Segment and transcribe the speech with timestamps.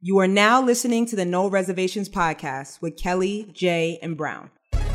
[0.00, 4.48] You are now listening to the No Reservations podcast with Kelly, Jay, and Brown.
[4.72, 4.86] Ladies and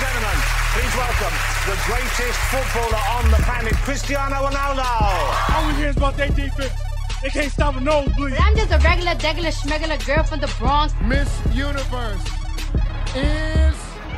[0.00, 0.38] gentlemen,
[0.72, 1.34] please welcome
[1.66, 5.54] the greatest footballer on the planet, Cristiano Ronaldo.
[5.54, 6.72] All we hear is about their defense.
[7.22, 8.32] They can't stop a nosebleed.
[8.38, 10.94] I'm just a regular, degular, schmegular girl from the Bronx.
[11.04, 12.24] Miss Universe
[13.14, 13.74] is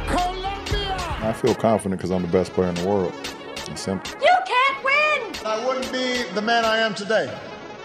[0.06, 0.96] Colombia.
[1.20, 3.12] I feel confident because I'm the best player in the world.
[3.68, 4.12] It's simple.
[4.20, 5.46] You can't win!
[5.46, 7.32] I wouldn't be the man I am today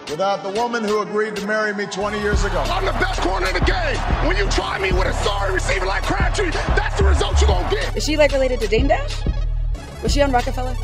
[0.10, 2.62] without the woman who agreed to marry me 20 years ago.
[2.68, 3.98] I'm the best corner in the game.
[4.28, 7.70] When you try me with a sorry receiver like Crabtree, that's the result you're gonna
[7.70, 7.96] get.
[7.96, 9.24] Is she like related to Dame Dash?
[10.04, 10.76] Was she on Rockefeller?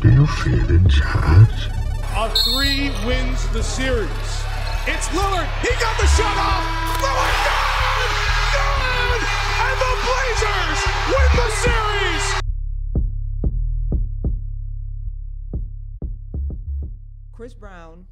[0.00, 1.68] Do you feel in charge?
[2.14, 4.08] Our three wins the series.
[4.86, 5.48] It's Lillard.
[5.60, 6.64] He got the shot off.
[7.02, 8.10] Lillard, good!
[8.54, 9.22] Good!
[9.64, 10.80] And the Blazers
[11.12, 12.47] win the series.
[17.48, 18.06] Chris Brown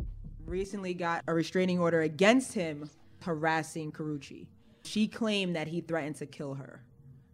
[0.47, 2.89] recently got a restraining order against him
[3.21, 4.47] harassing Karrueche.
[4.85, 6.83] She claimed that he threatened to kill her.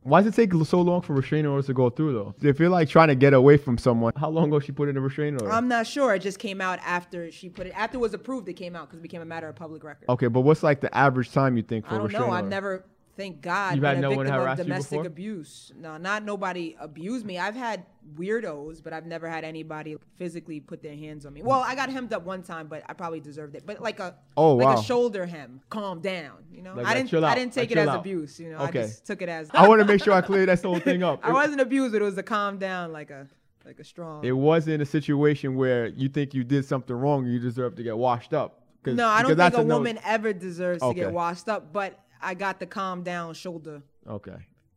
[0.03, 2.35] Why does it take so long for restraining orders to go through though?
[2.43, 4.97] If you're like trying to get away from someone, how long ago she put in
[4.97, 5.53] a restraining order?
[5.53, 6.13] I'm not sure.
[6.17, 7.73] It just came out after she put it.
[7.77, 10.09] After it was approved, it came out because it became a matter of public record.
[10.09, 12.31] okay, but what's like the average time you think for I a don't know.
[12.31, 12.85] I've never,
[13.17, 15.73] thank God, You've had been no a one victim of domestic abuse.
[15.79, 17.39] No, not nobody abused me.
[17.39, 17.85] I've had
[18.17, 21.43] weirdos, but I've never had anybody physically put their hands on me.
[21.43, 23.65] Well, I got hemmed up one time, but I probably deserved it.
[23.67, 24.81] But like a Oh, like wow.
[24.81, 26.39] a shoulder hem, calm down.
[26.53, 28.01] You know, Like, I didn't I didn't take Like, it as out.
[28.01, 28.41] abuse.
[28.41, 28.81] You know, Okay.
[28.81, 31.03] I just took it as I want to make sure I clear that whole thing
[31.11, 31.21] up.
[31.23, 33.27] I wasn't abused, but it was a calm down, like a
[33.65, 34.25] like a strong.
[34.25, 37.97] It wasn't a situation where you think you did something wrong you deserve to get
[37.97, 38.61] washed up.
[38.85, 41.73] no, I don't think a woman ever deserves to get washed up.
[41.73, 44.37] But I got the calm down shoulder Okay,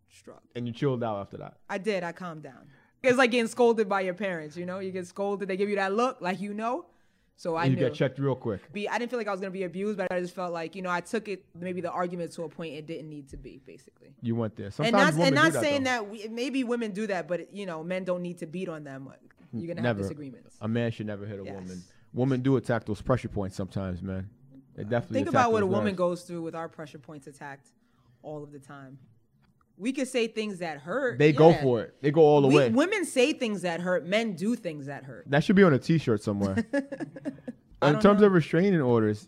[0.10, 0.42] struck.
[0.56, 1.58] and you chilled out after that.
[1.70, 2.04] I did.
[2.04, 2.68] I calmed down.
[3.04, 4.58] It's like getting scolded by your parents.
[4.58, 5.48] You know, you get scolded.
[5.48, 6.86] They give you that look, like you know.
[7.38, 7.76] So I you knew.
[7.82, 8.72] get checked real quick.
[8.72, 10.74] Be, I didn't feel like I was gonna be abused, but I just felt like
[10.76, 13.38] you know I took it maybe the argument to a point it didn't need to
[13.38, 14.16] be basically.
[14.22, 14.68] You went there.
[14.68, 15.90] And Sometimes not women and do not that, saying though.
[15.90, 18.84] that we, maybe women do that, but you know men don't need to beat on
[18.86, 19.10] them.
[19.52, 20.02] You're gonna have Never.
[20.02, 20.58] disagreements.
[20.62, 21.54] A man should never hit a Yes.
[21.54, 21.84] woman.
[22.14, 24.30] Women do attack those pressure points sometimes, man.
[24.76, 25.98] They definitely Think about what a woman nerves.
[25.98, 27.70] goes through with our pressure points attacked
[28.22, 28.98] all of the time.
[29.78, 31.18] We could say things that hurt.
[31.20, 31.96] They go for it.
[32.02, 32.70] They go all the We- way.
[32.70, 34.06] Women say things that hurt.
[34.06, 35.26] Men do things that hurt.
[35.30, 36.56] That should be on a T-shirt somewhere.
[37.82, 38.28] In terms know.
[38.28, 39.28] of restraining orders,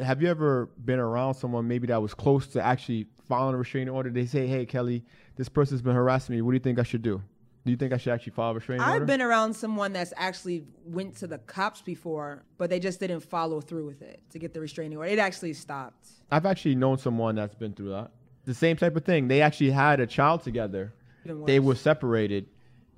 [0.00, 3.88] have you ever been around someone maybe that was close to actually filing a restraining
[3.92, 4.10] order?
[4.10, 5.04] They say, "Hey, Kelly,
[5.36, 6.40] this person's been harassing me.
[6.42, 7.20] What do you think I should do?
[7.64, 10.12] Do you think I should actually file a restraining order?" I've been around someone that's
[10.16, 14.38] actually went to the cops before, but they just didn't follow through with it to
[14.38, 15.10] get the restraining order.
[15.10, 16.08] It actually stopped.
[16.30, 18.12] I've actually known someone that's been through that.
[18.46, 19.28] The same type of thing.
[19.28, 20.94] They actually had a child together.
[21.24, 22.46] They were separated,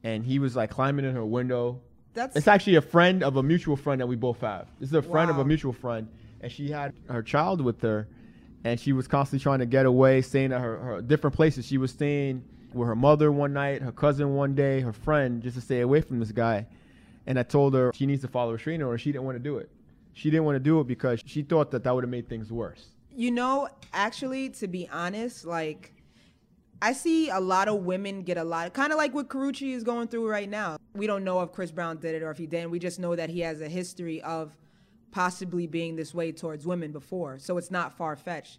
[0.05, 1.81] and he was like climbing in her window.
[2.15, 4.69] That's It's actually a friend of a mutual friend that we both have.
[4.79, 6.09] This is a friend of a mutual friend,
[6.41, 8.06] and she had her child with her,
[8.65, 11.67] and she was constantly trying to get away, staying at her, her different places.
[11.67, 12.44] She was staying
[12.75, 16.00] with her mother one night, her cousin one day, her friend, just to stay away
[16.00, 16.66] from this guy.
[17.27, 18.99] And I told her she needs to follow a order.
[18.99, 19.71] She didn't want to do it.
[20.15, 22.53] She didn't want to do it because she thought that that would have made things
[22.53, 22.87] worse.
[23.15, 25.93] you know, actually, to be honest, like
[26.81, 29.84] I see a lot of women get a lot, kind of like what Karrueche is
[29.84, 30.78] going through right now.
[30.94, 32.71] We don't know if Chris Brown did it or if he didn't.
[32.71, 34.56] We just know that he has a history of
[35.12, 38.59] possibly being this way towards women before, so it's not far fetched.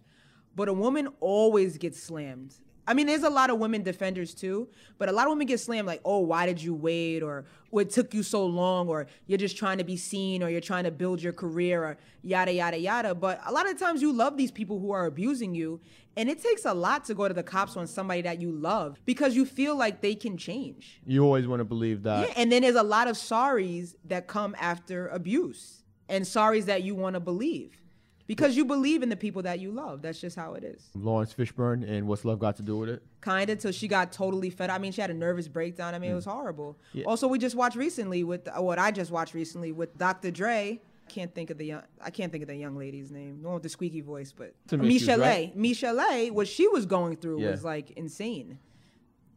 [0.55, 2.55] But a woman always gets slammed.
[2.85, 4.67] I mean, there's a lot of women defenders too,
[4.97, 7.23] but a lot of women get slammed like, oh, why did you wait?
[7.23, 8.89] Or oh, what took you so long?
[8.89, 11.97] Or you're just trying to be seen or you're trying to build your career or
[12.21, 13.15] yada, yada, yada.
[13.15, 15.79] But a lot of times you love these people who are abusing you.
[16.15, 18.99] And it takes a lot to go to the cops on somebody that you love
[19.05, 21.01] because you feel like they can change.
[21.05, 22.27] You always want to believe that.
[22.27, 26.83] Yeah, and then there's a lot of sorries that come after abuse and sorries that
[26.83, 27.82] you want to believe
[28.27, 30.01] because you believe in the people that you love.
[30.01, 30.89] That's just how it is.
[30.95, 33.03] Laurence Fishburne and what's love got to do with it?
[33.21, 34.69] Kind of till she got totally fed.
[34.69, 34.75] Up.
[34.75, 35.93] I mean, she had a nervous breakdown.
[35.93, 36.77] I mean, it was horrible.
[37.05, 40.31] Also, we just watched recently with uh, what I just watched recently with Dr.
[40.31, 40.81] Dre.
[41.09, 41.81] Can't think of the young.
[42.01, 43.43] I can't think of the young lady's name.
[43.43, 45.19] One with the squeaky voice, but Michelle.
[45.19, 45.55] right?
[45.55, 45.97] Michelle,
[46.31, 47.51] what she was going through Yeah.
[47.51, 48.57] was like insane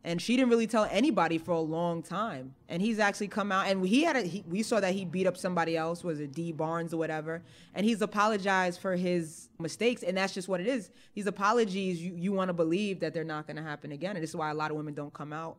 [0.06, 2.54] and she didn't really tell anybody for a long time.
[2.68, 4.22] And he's actually come out, and he had a.
[4.22, 7.42] He, we saw that he beat up somebody else, was it Dee Barnes or whatever,
[7.74, 10.90] and he's apologized for his mistakes, and that's just what it is.
[11.14, 14.22] These apologies, you, you want to believe that they're not going to happen again, and
[14.22, 15.56] this is why a lot of women don't come out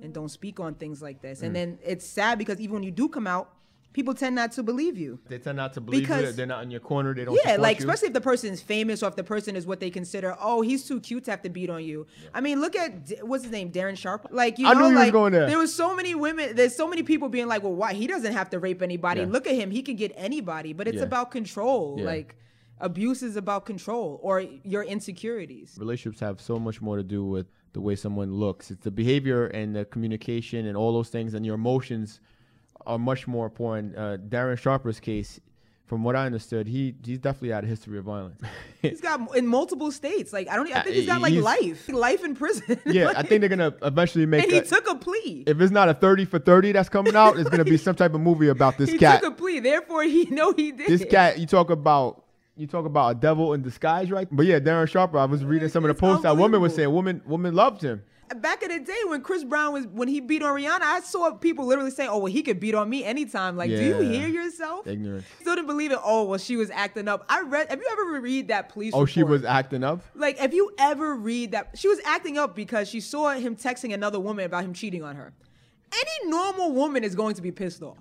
[0.00, 1.42] and don't speak on things like this.
[1.42, 1.54] And mm.
[1.54, 3.50] then it's sad because even when you do come out,
[3.94, 5.18] people tend not to believe you.
[5.28, 6.06] They tend not to believe you.
[6.08, 7.14] Because- They're not in your corner.
[7.14, 7.38] They don't.
[7.46, 7.86] Yeah, like you.
[7.86, 10.36] especially if the person is famous or if the person is what they consider.
[10.38, 12.06] Oh, he's too cute to have to beat on you.
[12.34, 12.92] I mean, look at
[13.22, 14.26] what's his name, Darren Sharp.
[14.30, 15.46] Like you I know, knew he was like going there.
[15.46, 16.54] there was so many women.
[16.54, 19.22] There's so many people being like, well, why he doesn't have to rape anybody?
[19.22, 19.28] Yeah.
[19.28, 20.72] Look at him, he can get anybody.
[20.74, 21.04] But it's Yeah.
[21.04, 21.96] about control.
[21.98, 22.04] Yeah.
[22.04, 22.36] Like
[22.80, 25.76] abuse is about control or your insecurities.
[25.78, 28.70] relationships have so much more to do with the way someone looks.
[28.72, 32.20] It's the behavior and the communication and all those things, and your emotions
[32.86, 33.96] are much more important.
[33.96, 35.40] Uh, Darren Sharper's case,
[35.86, 38.40] from what I understood, he he's definitely had a history of violence.
[38.82, 40.30] He's got in multiple states.
[40.32, 40.70] Like I don't.
[40.74, 42.78] I think Uh, he's got like he's- life, life in prison.
[42.86, 44.42] yeah, I think they're gonna eventually make.
[44.44, 45.44] And he a- took a plea.
[45.46, 48.12] if it's not a thirty for thirty that's coming out, it's gonna be some type
[48.14, 49.20] of movie about this he cat.
[49.20, 49.60] He took a plea.
[49.60, 50.86] Therefore, he know he did.
[50.88, 52.22] this cat, you talk about.
[52.56, 54.28] You talk about a devil in disguise, right?
[54.30, 55.18] But yeah, Darren Sharper.
[55.18, 56.92] I was reading some of the posts that woman was saying.
[56.92, 58.02] Woman, woman loved him.
[58.36, 61.32] Back in the day when Chris Brown was when he beat on Rihanna, I saw
[61.32, 64.28] people literally say, "Oh, well, he could beat on me anytime." Like, do you hear
[64.28, 64.86] yourself?
[64.86, 65.24] Ignorant.
[65.40, 65.98] Still didn't believe it.
[66.02, 67.24] Oh, well, she was acting up.
[67.28, 67.68] I read.
[67.70, 68.92] Have you ever read that police?
[68.94, 70.02] Oh, she was acting up.
[70.14, 73.92] Like, if you ever read that, she was acting up because she saw him texting
[73.94, 75.32] another woman about him cheating on her.
[75.92, 77.98] Any normal woman is going to be pissed off.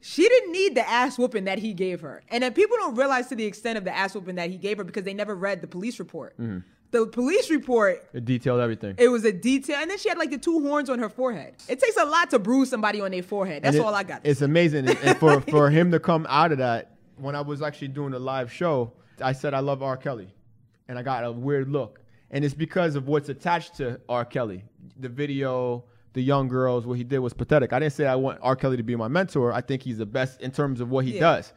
[0.00, 2.22] She didn't need the ass whooping that he gave her.
[2.28, 4.78] And then people don't realize to the extent of the ass whooping that he gave
[4.78, 6.36] her because they never read the police report.
[6.38, 6.58] Mm-hmm.
[6.92, 8.94] The police report It detailed everything.
[8.98, 11.54] it was a detail, and then she had like the two horns on her forehead.
[11.68, 13.62] It takes a lot to bruise somebody on their forehead.
[13.64, 14.20] That's it- all I got.
[14.24, 17.88] It's amazing, and, for for him to come out of that, when I was actually
[17.88, 19.96] doing a live show, I said I love R.
[19.96, 20.32] Kelly,
[20.86, 22.00] and I got a weird look,
[22.30, 24.24] and it's because of what's attached to R.
[24.24, 24.62] Kelly,
[25.00, 25.84] the video.
[26.14, 27.72] The young girls, what he did was pathetic.
[27.72, 28.54] I didn't say I want R.
[28.54, 29.50] Kelly to be my mentor.
[29.50, 31.20] I think he's the best in terms of what he Yeah.
[31.20, 31.54] does.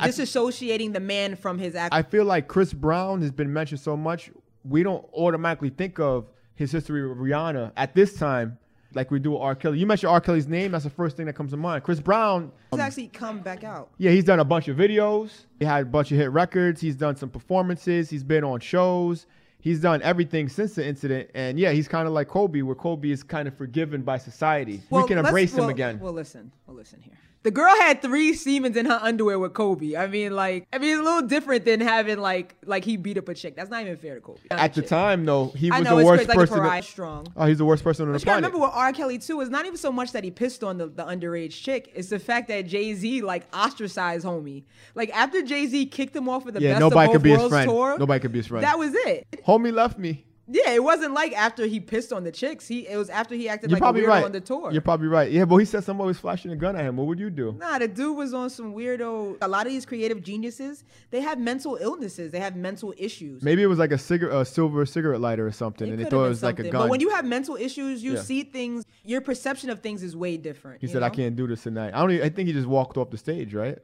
[0.00, 1.94] Disassociating the man from his act.
[1.94, 4.30] I feel like Chris Brown has been mentioned so much,
[4.68, 8.58] we don't automatically think of his history with Rihanna at this time
[8.94, 9.54] like we do with R.
[9.54, 9.78] Kelly.
[9.78, 10.20] You mentioned R.
[10.20, 11.82] Kelly's name, that's the first thing that comes to mind.
[11.84, 13.90] Chris Brown, He's actually come back out.
[13.98, 15.30] yeah, he's done a bunch of videos.
[15.58, 16.80] He had a bunch of hit records.
[16.80, 18.08] He's done some performances.
[18.08, 19.26] He's been on shows.
[19.60, 21.30] He's done everything since the incident.
[21.34, 24.80] And yeah, he's kind of like Kobe, where Kobe is kind of forgiven by society.
[24.90, 25.98] we can embrace him well- again.
[25.98, 26.52] Well, listen.
[26.66, 27.14] Well, listen here.
[27.46, 29.94] The girl had three Siemens in her underwear with Kobe.
[29.94, 33.16] I mean, like, I mean, it's a little different than having like, like he beat
[33.18, 33.54] up a chick.
[33.54, 34.40] That's not even fair to Kobe.
[34.50, 36.64] At the time, though, he I was know the it's worst crazy, like person.
[36.64, 37.26] to- strong.
[37.36, 38.92] oh, he's the worst person on the you gotta remember with R.
[38.92, 41.92] Kelly too, it's not even so much that he pissed on the, the underage chick.
[41.94, 44.64] It's the fact that Jay Z like ostracized homie.
[44.96, 47.22] Like after Jay Z kicked him off of the Yeah, best nobody of could both
[47.22, 47.70] be his worlds friend.
[47.70, 47.96] tour.
[48.00, 48.64] Nobody could be his friend.
[48.64, 49.24] That was it.
[49.46, 50.24] Homie left me.
[50.48, 52.68] Yeah, it wasn't like after he pissed on the chicks.
[52.68, 54.24] He it was after he acted You're like probably a weirdo right.
[54.24, 54.70] on the tour.
[54.70, 55.30] You're probably right.
[55.30, 56.96] Yeah, but he said somebody was flashing a gun at him.
[56.96, 57.52] What would you do?
[57.58, 59.38] Nah, the dude was on some weirdo.
[59.42, 62.30] A lot of these creative geniuses, they have mental illnesses.
[62.30, 63.42] They have mental issues.
[63.42, 66.26] Maybe it was like a cigarette, a silver cigarette lighter or something, and they thought
[66.26, 66.82] it was like a gun.
[66.82, 68.22] But when you have mental issues, you Yeah.
[68.22, 68.84] see things.
[69.04, 70.80] Your perception of things is way different.
[70.80, 72.12] he said, "I can't do this tonight." I don't.
[72.12, 73.78] Even, I think he just walked off the stage, right?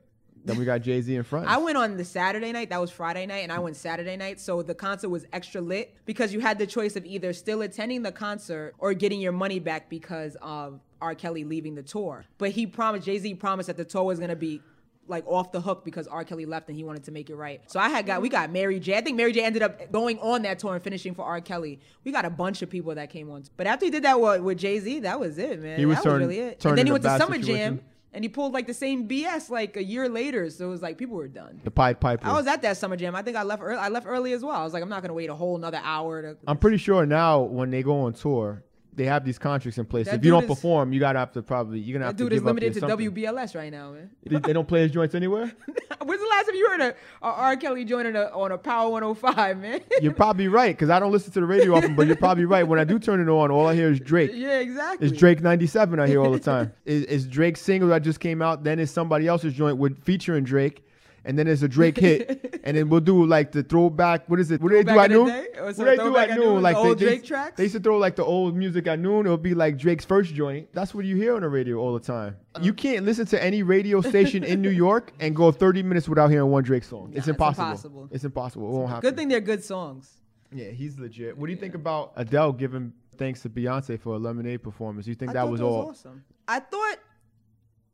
[0.44, 1.46] Then we got Jay Z in front.
[1.46, 2.70] I went on the Saturday night.
[2.70, 4.40] That was Friday night, and I went Saturday night.
[4.40, 8.02] So the concert was extra lit because you had the choice of either still attending
[8.02, 11.14] the concert or getting your money back because of R.
[11.14, 12.24] Kelly leaving the tour.
[12.38, 14.60] But he promised, Jay Z promised that the tour was gonna be
[15.08, 16.24] like off the hook because R.
[16.24, 17.60] Kelly left and he wanted to make it right.
[17.66, 18.96] So I had got we got Mary J.
[18.96, 19.42] I think Mary J.
[19.44, 21.40] ended up going on that tour and finishing for R.
[21.40, 21.80] Kelly.
[22.04, 23.42] We got a bunch of people that came on.
[23.56, 25.78] But after he did that with, with Jay Z, that was it, man.
[25.78, 26.64] He was that turned- was really it.
[26.64, 27.76] And then he went to Summer situation.
[27.78, 27.80] Jam
[28.14, 30.50] and he pulled like the same BS like a year later.
[30.50, 31.60] So it was like people were done.
[31.64, 32.26] the Pied Piper.
[32.26, 33.14] I was at that summer jam.
[33.14, 33.78] I think I left early.
[33.78, 34.56] I left early as well.
[34.56, 36.36] I was like, I'm not gonna wait a whole another hour to.
[36.46, 38.64] I'm pretty sure now when they go on tour,
[38.94, 40.06] they have these contracts in place.
[40.06, 42.24] That if you don't is- perform, you gotta have to probably you're gonna have to
[42.24, 43.10] dude is limited to something.
[43.10, 44.10] WBLS right now, man.
[44.24, 45.50] They, they don't play his joints anywhere.
[46.04, 46.88] When's the last time you heard a,
[47.24, 47.56] a R.
[47.56, 49.80] Kelly joining a, on a Power 105, man?
[50.00, 52.66] You're probably right because I don't listen to the radio often, but you're probably right.
[52.66, 54.30] When I do turn it on, all I hear is Drake.
[54.34, 55.08] yeah, exactly.
[55.08, 56.72] It's Drake 97 I hear all the time.
[56.84, 60.44] it's, is Drake's single that just came out, then it's somebody else's joint with featuring
[60.44, 60.84] Drake,
[61.24, 64.28] and then there's a Drake hit, and then we'll do like the throwback.
[64.28, 64.60] What is it?
[64.60, 65.26] What do they do at noon?
[65.28, 66.62] What do they do at noon?
[66.62, 67.56] Like the they, old they- Drake tracks?
[67.56, 69.26] They used to throw like the old music at noon.
[69.26, 70.68] It'll be like Drake's first joint.
[70.72, 72.36] That's what you hear on the radio all the time.
[72.54, 72.64] Uh-huh.
[72.64, 76.30] You can't listen to any radio station in New York and go 30 minutes without
[76.30, 77.08] hearing one Drake song.
[77.10, 77.66] it's it's impossible.
[77.66, 78.08] impossible.
[78.10, 78.68] It's impossible.
[78.68, 79.08] It won't happen.
[79.08, 80.10] Good thing they're good songs.
[80.54, 81.36] Yeah, he's legit.
[81.38, 85.06] What do you think about Adele giving thanks to Beyonce for a Lemonade performance?
[85.06, 85.88] You think I that was that was all?
[85.90, 86.24] awesome.
[86.46, 86.96] I thought,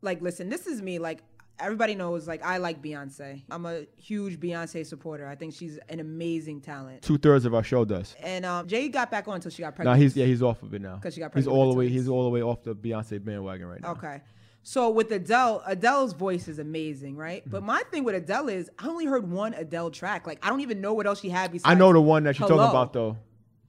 [0.01, 0.99] like, listen, this is me.
[0.99, 1.19] Like,
[1.59, 3.43] everybody knows, like, I like Beyonce.
[3.51, 5.27] I'm a huge Beyonce supporter.
[5.27, 7.01] I think she's an amazing talent.
[7.01, 8.15] Two thirds of our show does.
[8.21, 10.01] And um, Jay got back on until she got Now pregnant.
[10.01, 10.97] he's yeah he's off of it now.
[11.01, 11.51] 'Cause she got pregnant.
[11.51, 13.91] he's all the way he's all the way off the Beyonce bandwagon right now.
[13.91, 14.21] Okay.
[14.61, 17.41] So with Adele, Adele's voice is amazing, right?
[17.41, 17.51] Mm-hmm.
[17.51, 20.27] But my thing with Adele is I only heard one Adele track.
[20.27, 21.71] Like I don't even know what else she had besides.
[21.71, 22.65] I know the one that you're Hello.
[22.65, 23.17] talking about though.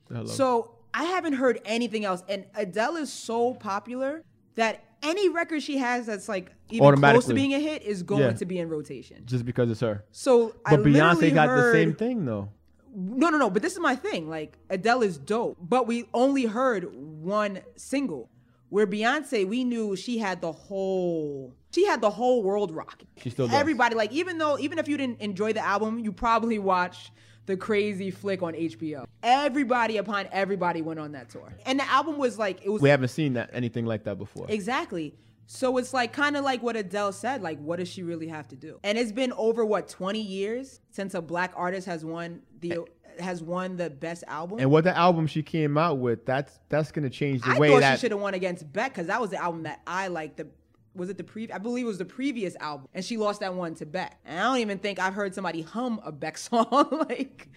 [0.08, 0.26] Hello.
[0.26, 4.24] So I haven't heard anything else, and Adele is so popular
[4.56, 8.22] that any record she has that's like even close to being a hit is going
[8.22, 8.32] Yeah.
[8.32, 9.22] to be in rotation.
[9.24, 10.04] just because it's her.
[10.12, 12.50] So I But literally Beyonce got heard, the same thing though.
[12.94, 13.50] No, no, no.
[13.50, 14.28] But this is my thing.
[14.28, 18.30] Like Adele is dope, but we only heard one single.
[18.68, 23.08] Where Beyonce, we knew she had the whole, she had the whole world rocking.
[23.16, 23.56] She still does.
[23.56, 27.10] Everybody, like even though, even if you didn't enjoy the album, you probably watched
[27.50, 29.04] the crazy flick on HBO.
[29.22, 32.88] Everybody upon everybody went on that tour, and the album was like it was We
[32.88, 34.46] haven't seen that anything like that before.
[34.48, 35.14] Exactly.
[35.46, 38.46] So it's like kind of like what Adele said, like what does she really have
[38.48, 38.78] to do?
[38.84, 42.86] And it's been over what 20 years since a black artist has won the
[43.18, 44.60] has won the best album.
[44.60, 47.70] And what the album she came out with, that's that's gonna change the I way
[47.70, 50.06] thought that she should have won against Beck because that was the album that I
[50.06, 50.36] liked.
[50.36, 50.48] The
[51.00, 51.50] was it the pre?
[51.50, 54.20] I believe it was the previous album, and she lost that one to Beck.
[54.26, 57.06] And I don't even think I've heard somebody hum a Beck song.
[57.08, 57.48] like,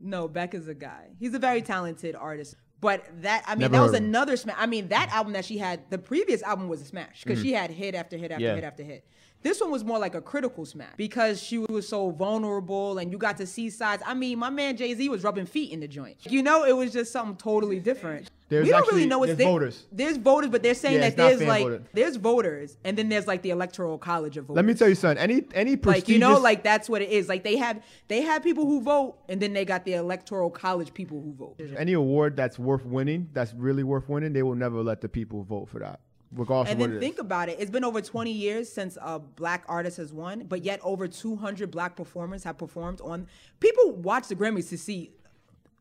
[0.00, 1.08] no, Beck is a guy.
[1.18, 2.54] He's a very talented artist.
[2.80, 4.08] But that I mean, Never that was heard of him.
[4.10, 4.56] another smash.
[4.58, 7.50] I mean, that album that she had, the previous album was a smash because she
[7.50, 7.58] mm.
[7.58, 8.54] had hit after hit after Yeah.
[8.54, 9.04] hit after hit.
[9.42, 13.18] This one was more like a critical smash because she was so vulnerable and you
[13.18, 14.02] got to see sides.
[14.06, 16.18] I mean, my man Jay Z was rubbing feet in the joint.
[16.26, 18.30] You know, it was just something totally different.
[18.50, 19.86] There's we don't actually- really know what's there's there- voters.
[19.92, 21.86] There's voters, but they're saying Yeah, that there's like voted.
[21.94, 24.56] there's voters, and then there's like the electoral college of voters.
[24.56, 25.16] Let me tell you something.
[25.22, 27.28] Any any prestigious Like you know, like that's what it is.
[27.28, 30.92] Like they have they have people who vote, and then they got the electoral college
[30.92, 31.56] people who vote.
[31.78, 35.44] any award that's worth winning, that's really worth winning, they will never let the people
[35.44, 36.00] vote for that,
[36.34, 37.20] regardless And then think is.
[37.20, 37.56] about it.
[37.60, 41.70] It's been over 20 years since a black artist has won, but yet over 200
[41.70, 43.26] black performers have performed on.
[43.60, 45.12] People watch the Grammys to see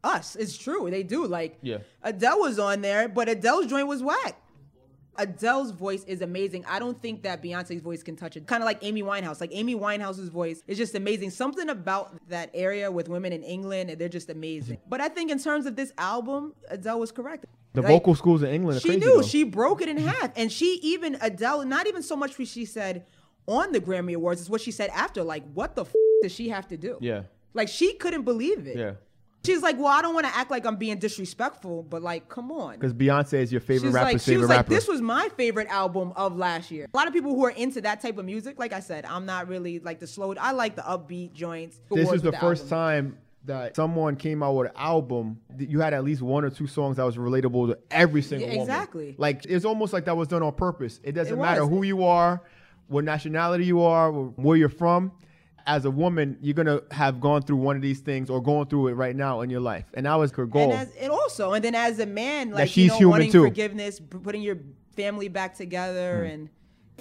[0.03, 0.35] us.
[0.35, 0.89] It's true.
[0.89, 1.25] They do.
[1.27, 1.79] Like Yeah.
[2.03, 4.35] Adele was on there, but Adele's joint was whack.
[5.17, 6.63] Adele's voice is amazing.
[6.65, 8.47] I don't think that Beyonce's voice can touch it.
[8.47, 9.41] Kind of like Amy Winehouse.
[9.41, 11.29] Like Amy Winehouse's voice is just amazing.
[11.31, 14.77] Something about that area with women in England, and they're just amazing.
[14.87, 17.45] But I think in terms of this album, Adele was correct.
[17.73, 19.21] The Like, vocal schools in England are she knew though.
[19.21, 22.65] she broke it in half and she even adele not even so much what she
[22.65, 23.05] said
[23.45, 26.49] on the grammy awards is what she said after like what the f- does she
[26.49, 27.23] have to do Yeah.
[27.53, 28.93] like she couldn't believe it Yeah.
[29.45, 32.51] She's like well i don't want to act like i'm being disrespectful but like come
[32.51, 34.69] on Because Beyonce is your favorite She's rapper's like, she favorite was like, rapper.
[34.69, 36.87] this was my favorite album of last year.
[36.93, 39.25] A lot of people who are into that type of music, like I said, I'm
[39.25, 40.33] not really like the slow.
[40.35, 41.79] I like the upbeat joints.
[41.91, 42.77] this is the, the first album.
[42.77, 46.49] time that someone came out with an album that you had at least one or
[46.49, 48.69] two songs that was relatable to every single Yeah, woman.
[48.69, 49.15] exactly.
[49.17, 50.99] Like it's almost like that was done on purpose.
[51.03, 51.69] It doesn't It matter was.
[51.69, 52.41] who you are,
[52.87, 55.11] what nationality you are, or where you're from.
[55.69, 58.87] As a woman, you're gonna have gone through one of these things or going through
[58.87, 60.63] it right now in your life, and that was her goal.
[60.63, 63.31] And as and also, and then as a man, like she's you know, human wanting
[63.31, 63.43] too.
[63.43, 64.57] forgiveness, putting your
[64.95, 66.31] family back together, Hmm.
[66.31, 66.49] and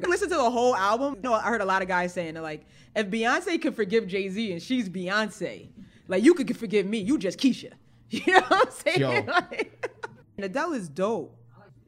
[0.07, 1.15] listen to the whole album.
[1.17, 4.29] You know, I heard a lot of guys saying like, if Beyonce could forgive Jay
[4.29, 5.69] Z and she's Beyonce,
[6.07, 7.73] like you could forgive me, you just Keisha.
[8.11, 9.01] You know what I'm saying?
[9.01, 9.23] Yo.
[9.51, 9.89] Like,
[10.37, 11.35] and Adele is dope.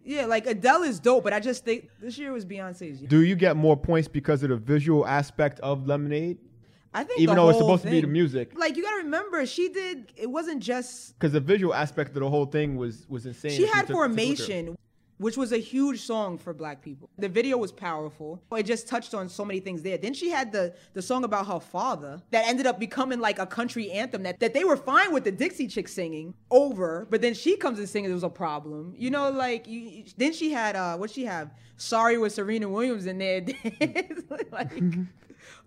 [0.02, 3.08] Yeah, like Adele is dope, but I just think this year was Beyonce's year.
[3.08, 6.38] Do you get more points because of the visual aspect of Lemonade?
[6.92, 8.52] I think even though it's supposed to be the music.
[8.58, 10.12] Like you gotta remember, she did.
[10.16, 13.52] It wasn't just Because the visual aspect of the whole thing was was insane.
[13.52, 14.10] She had took- took a look.
[14.16, 14.76] Formation,
[15.18, 17.08] which was a huge song for black people.
[17.18, 18.42] The video was powerful.
[18.56, 19.98] It just touched on so many things there.
[19.98, 23.46] Then she had the the song about her father that ended up becoming like a
[23.46, 27.34] country anthem that, that they were fine with the Dixie chick singing over, but then
[27.34, 28.94] she comes and sings it was a problem.
[28.96, 31.52] You know, like you- then she had uh what she have?
[31.76, 33.42] Sorry with Serena Williams in there.
[34.50, 34.72] like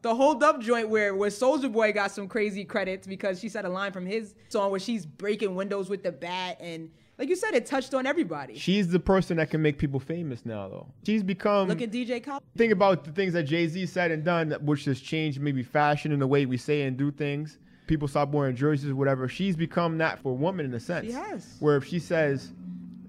[0.01, 3.65] the Hold Up joint where where Soulja Boy got some crazy credits because she said
[3.65, 7.35] a line from his song where she's breaking windows with the bat and like you
[7.35, 8.57] said, it touched on everybody.
[8.57, 10.87] She's the person that can make people famous now, though.
[11.05, 11.67] She's become.
[11.67, 12.41] Look at DJ Khaled.
[12.57, 16.11] think about the things that Jay Z said and done, which has changed maybe fashion
[16.11, 17.59] and the way we say and do things.
[17.85, 19.27] People stop wearing jerseys or whatever.
[19.27, 21.13] She's become that for a woman in a sense.
[21.13, 21.55] Has.
[21.59, 22.51] Where if she says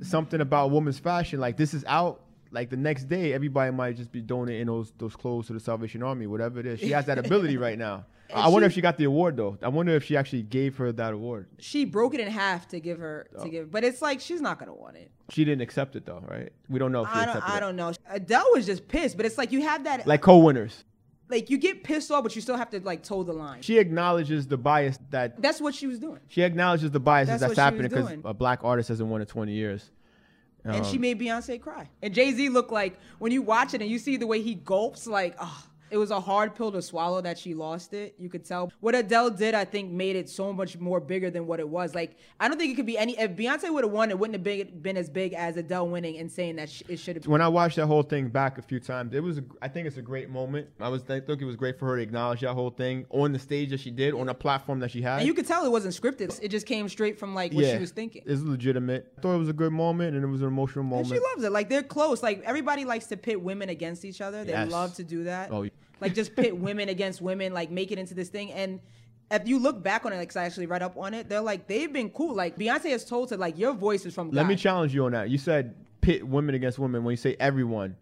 [0.03, 2.24] something about women's fashion, like this is out,
[2.55, 6.03] like the next day, everybody might just be donating those those clothes to the Salvation
[6.03, 6.81] Army, whatever it is.
[6.81, 8.07] She has that ability right now.
[8.31, 9.59] And I wonder if she got the award though.
[9.63, 11.47] I wonder if she actually gave her that award.
[11.59, 13.45] She broke it in half to give her Oh.
[13.45, 15.11] to give, but it's like she's not gonna want it.
[15.31, 16.51] She didn't accept it though, right?
[16.71, 17.61] We don't know if she I don't, accepted I it.
[17.61, 17.93] don't know.
[18.09, 20.85] Adele was just pissed, but it's like you have that Like co-winners.
[21.29, 23.61] like you get pissed off, but you still have to like toe the line.
[23.63, 27.43] She acknowledges the bias that That's what she was doing, She acknowledges the biases That's
[27.43, 29.91] that's, she happening because a black artist hasn't won in 20 years.
[30.65, 31.89] And she Um, made Beyonce cry.
[32.03, 34.55] And Jay Z looked like when you watch it and you see the way he
[34.55, 35.65] gulps, like oh,
[35.95, 38.17] It was a hard pill to swallow that she lost it.
[38.19, 38.73] You could tell.
[38.81, 41.95] What Adele did, I think, made it so much more bigger than what it was.
[41.95, 43.17] Like, I don't think it could be any.
[43.17, 46.19] If Beyonce would have won, it wouldn't have been, been as big as Adele winning
[46.19, 47.29] and saying that sh- it should have.
[47.29, 49.39] When I watched that whole thing back a few times, it was.
[49.39, 50.67] A, I think it's a great moment.
[50.81, 51.03] I was.
[51.05, 53.71] I think it was great for her to acknowledge that whole thing on the stage
[53.71, 55.19] that she did, on a platform that she had.
[55.19, 56.37] And you could tell it wasn't scripted.
[56.43, 58.23] It just came straight from like what she was thinking.
[58.27, 59.13] It's legitimate.
[59.17, 61.07] I thought it was a good moment, and it was an emotional moment.
[61.13, 61.53] And she loves it.
[61.53, 62.21] Like they're close.
[62.21, 64.43] Like everybody likes to pit women against each other.
[64.43, 64.73] They Yes.
[64.73, 65.53] love to do that.
[65.53, 65.69] Oh.
[66.01, 67.53] Like just pit women against women.
[67.53, 68.53] Like make it into this thing.
[68.53, 68.81] And
[69.31, 71.67] if you look back on it, like I actually read up on it, they're like
[71.67, 72.35] they've been cool.
[72.35, 74.37] Like Beyonce has told to like your voice is from God.
[74.37, 75.31] Let me challenge you on that.
[75.31, 77.05] You said pit women against women.
[77.05, 77.97] When you say everyone,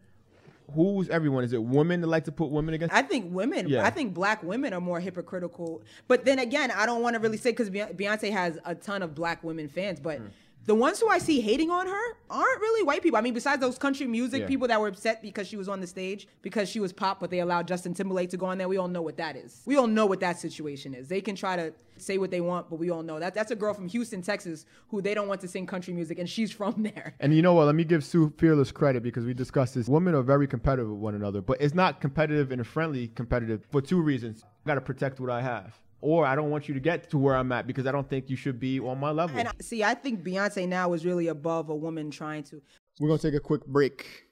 [0.74, 1.44] who's everyone?
[1.44, 2.94] Is it women that like to put women against?
[2.94, 3.84] I think women, Yeah.
[3.84, 5.82] I think black women are more hypocritical.
[6.08, 9.14] But then again, I don't want to really say because Beyonce has a ton of
[9.14, 10.18] black women fans, but.
[10.18, 10.26] Hmm.
[10.64, 13.18] The ones who I see hating on her aren't really white people.
[13.18, 14.46] I mean, besides those country music Yeah.
[14.46, 17.30] people that were upset because she was on the stage because she was pop, but
[17.30, 18.68] they allowed Justin Timberlake to go on there.
[18.68, 19.62] We all know what that is.
[19.66, 21.08] We all know what that situation is.
[21.08, 23.56] They can try to say what they want, but we all know that that's a
[23.56, 26.82] girl from Houston, Texas, who they don't want to sing country music, and she's from
[26.84, 27.14] there.
[27.18, 27.66] And you know what?
[27.66, 29.88] Let me give Sue Fearless credit because we discussed this.
[29.88, 33.64] Women are very competitive with one another, but it's not competitive in a friendly competitive
[33.72, 34.44] for two reasons.
[34.64, 35.76] I got to protect what I have.
[36.02, 38.28] Or I don't want you to get to where I'm at because I don't think
[38.28, 39.38] you should be on my level.
[39.38, 42.60] And I- see, I think Beyonce now is really above a woman trying to.
[43.00, 44.26] We're going to take a quick break.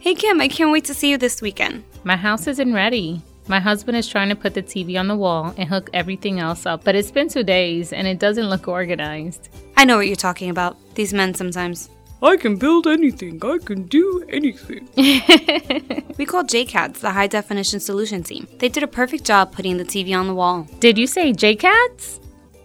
[0.00, 1.82] Hey Kim, I can't wait to see you this weekend.
[2.04, 3.22] My house isn't ready.
[3.48, 6.66] My husband is trying to put the TV on the wall and hook everything else
[6.66, 9.48] up, but it's been two days and it doesn't look organized.
[9.78, 10.76] I know what you're talking about.
[10.94, 11.88] These men sometimes.
[12.24, 13.38] I can build anything.
[13.44, 14.88] I can do anything.
[16.16, 18.46] We called JCADS the High Definition Solution Team.
[18.58, 20.68] They did a perfect job putting the TV on the wall.
[20.78, 22.20] Did you say JCADS?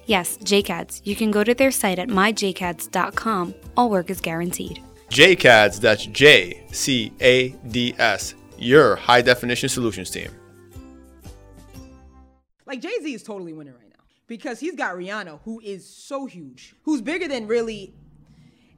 [0.06, 1.02] Yes, JCADS.
[1.04, 3.56] You can go to their site at myjcads.com.
[3.76, 4.84] All work is guaranteed.
[5.10, 10.30] JCADS, that's J C A D S, your high definition solutions team.
[12.68, 16.28] Like Jay Z is totally winning right now because he's got Rihanna, who is so
[16.28, 17.96] huge, who's bigger than really.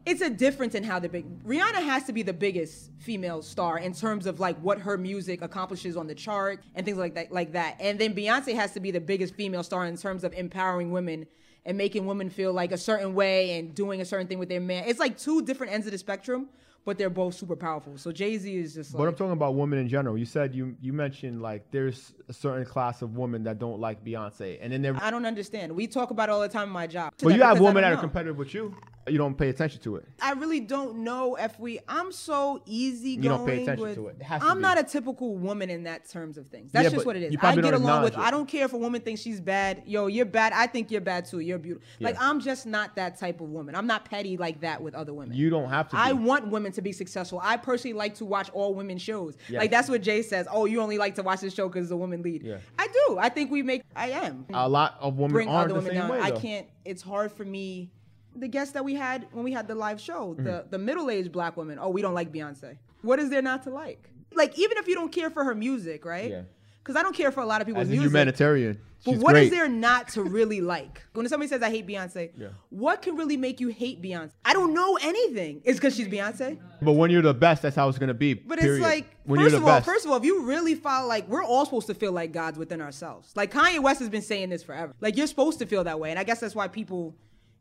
[0.05, 3.77] It's a difference in how the big Rihanna has to be the biggest female star
[3.77, 7.31] in terms of like what her music accomplishes on the chart and things like that,
[7.31, 7.77] like that.
[7.79, 11.27] And then Beyonce has to be the biggest female star in terms of empowering women
[11.65, 14.59] and making women feel like a certain way and doing a certain thing with their
[14.59, 14.85] man.
[14.87, 16.49] It's like two different ends of the spectrum,
[16.85, 17.97] but they're both super powerful.
[17.97, 20.17] So Jay Z is just But I'm talking about women in general.
[20.17, 24.03] You said you you mentioned like there's a certain class of women that don't like
[24.03, 24.97] Beyonce, and then there.
[24.99, 25.71] I don't understand.
[25.73, 27.13] We talk about it all the time in my job.
[27.21, 28.75] But you have women that are competitive with you.
[29.07, 30.05] You don't pay attention to it.
[30.21, 31.79] I really don't know if we.
[31.87, 33.95] I'm so easy You don't pay attention with.
[33.95, 34.17] to it.
[34.19, 34.61] It I'm be.
[34.61, 36.71] not a typical woman in that terms of things.
[36.71, 37.35] That's Yeah, just what it is.
[37.41, 38.13] I get along with.
[38.13, 38.19] it.
[38.19, 39.83] I don't care if a woman thinks she's bad.
[39.87, 40.53] Yo, you're bad.
[40.53, 41.39] I think you're bad too.
[41.39, 41.87] You're beautiful.
[41.99, 43.75] Like I'm just not that type of woman.
[43.75, 45.35] I'm not petty like that with other women.
[45.35, 45.97] You don't have to.
[45.97, 46.19] I be.
[46.19, 47.39] want women to be successful.
[47.43, 49.35] I personally like to watch all women shows.
[49.49, 49.61] Yes.
[49.61, 50.47] Like that's what Jay says.
[50.51, 52.43] Oh, you only like to watch this show because it's a woman lead.
[52.43, 52.57] Yeah.
[52.77, 53.17] I do.
[53.19, 53.81] I think we make.
[53.95, 56.11] I am A lot of women bring aren't other the women same down.
[56.11, 56.21] way.
[56.21, 56.67] I can't.
[56.85, 57.89] It's hard for me.
[58.35, 60.43] The guests that we had when we had the live show, Mm-hmm.
[60.43, 61.77] the the middle aged black women.
[61.81, 62.77] Oh, we don't like Beyonce.
[63.01, 64.09] What is there not to like?
[64.33, 66.29] Like even if you don't care for her music, right?
[66.31, 66.41] Yeah.
[66.83, 68.07] Because I don't care for a lot of people's As a music.
[68.09, 69.57] humanitarian, But she's what is great.
[69.57, 71.03] there not to really like?
[71.13, 72.47] When somebody says I hate Beyonce, Yeah.
[72.71, 74.31] what can really make you hate Beyonce?
[74.45, 75.61] I don't know anything.
[75.63, 76.57] It's because she's Beyonce.
[76.81, 78.33] But when you're the best, that's how it's gonna be.
[78.33, 78.77] But period.
[78.77, 79.85] it's like, when first of all, best.
[79.85, 82.57] first of all, if you really follow, like, we're all supposed to feel like gods
[82.57, 83.31] within ourselves.
[83.35, 84.93] Like Kanye West has been saying this forever.
[85.01, 87.13] Like you're supposed to feel that way, and I guess that's why people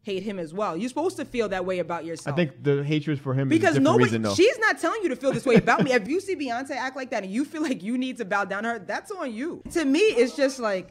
[0.03, 0.77] hate him as well.
[0.77, 2.35] You're supposed to feel that way about yourself.
[2.35, 4.35] I think the hatred for him because is a nobody, reason though.
[4.35, 5.91] she's not telling you to feel this way about me.
[6.01, 8.45] If you see Beyonce act like that and you feel like you need to bow
[8.45, 9.63] down to her, that's on you.
[9.73, 10.89] To me, it's just like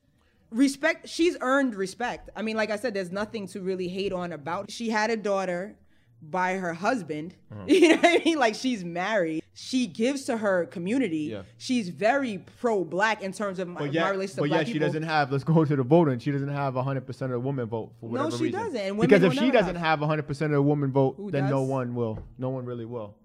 [0.51, 1.09] respect.
[1.09, 2.29] She's earned respect.
[2.35, 4.69] I mean, like I said, there's nothing to really hate on about.
[4.71, 5.75] She had a daughter
[6.21, 7.35] by her husband.
[7.51, 7.63] Uh-huh.
[7.67, 8.37] You know what I mean?
[8.39, 9.43] Like she's married.
[9.53, 11.29] She gives to her community.
[11.31, 11.41] Yeah.
[11.57, 14.87] She's very pro-black in terms of my, yet, my relationship but black yet she people.
[14.87, 15.31] doesn't have.
[15.31, 16.19] Let's go to the voting.
[16.19, 18.59] She doesn't have 100 percent of the women vote for whatever No, she reason.
[18.61, 21.29] doesn't, and women because if she doesn't have 100 percent of the women vote, Who
[21.31, 22.19] then no one will.
[22.37, 23.15] No one really will.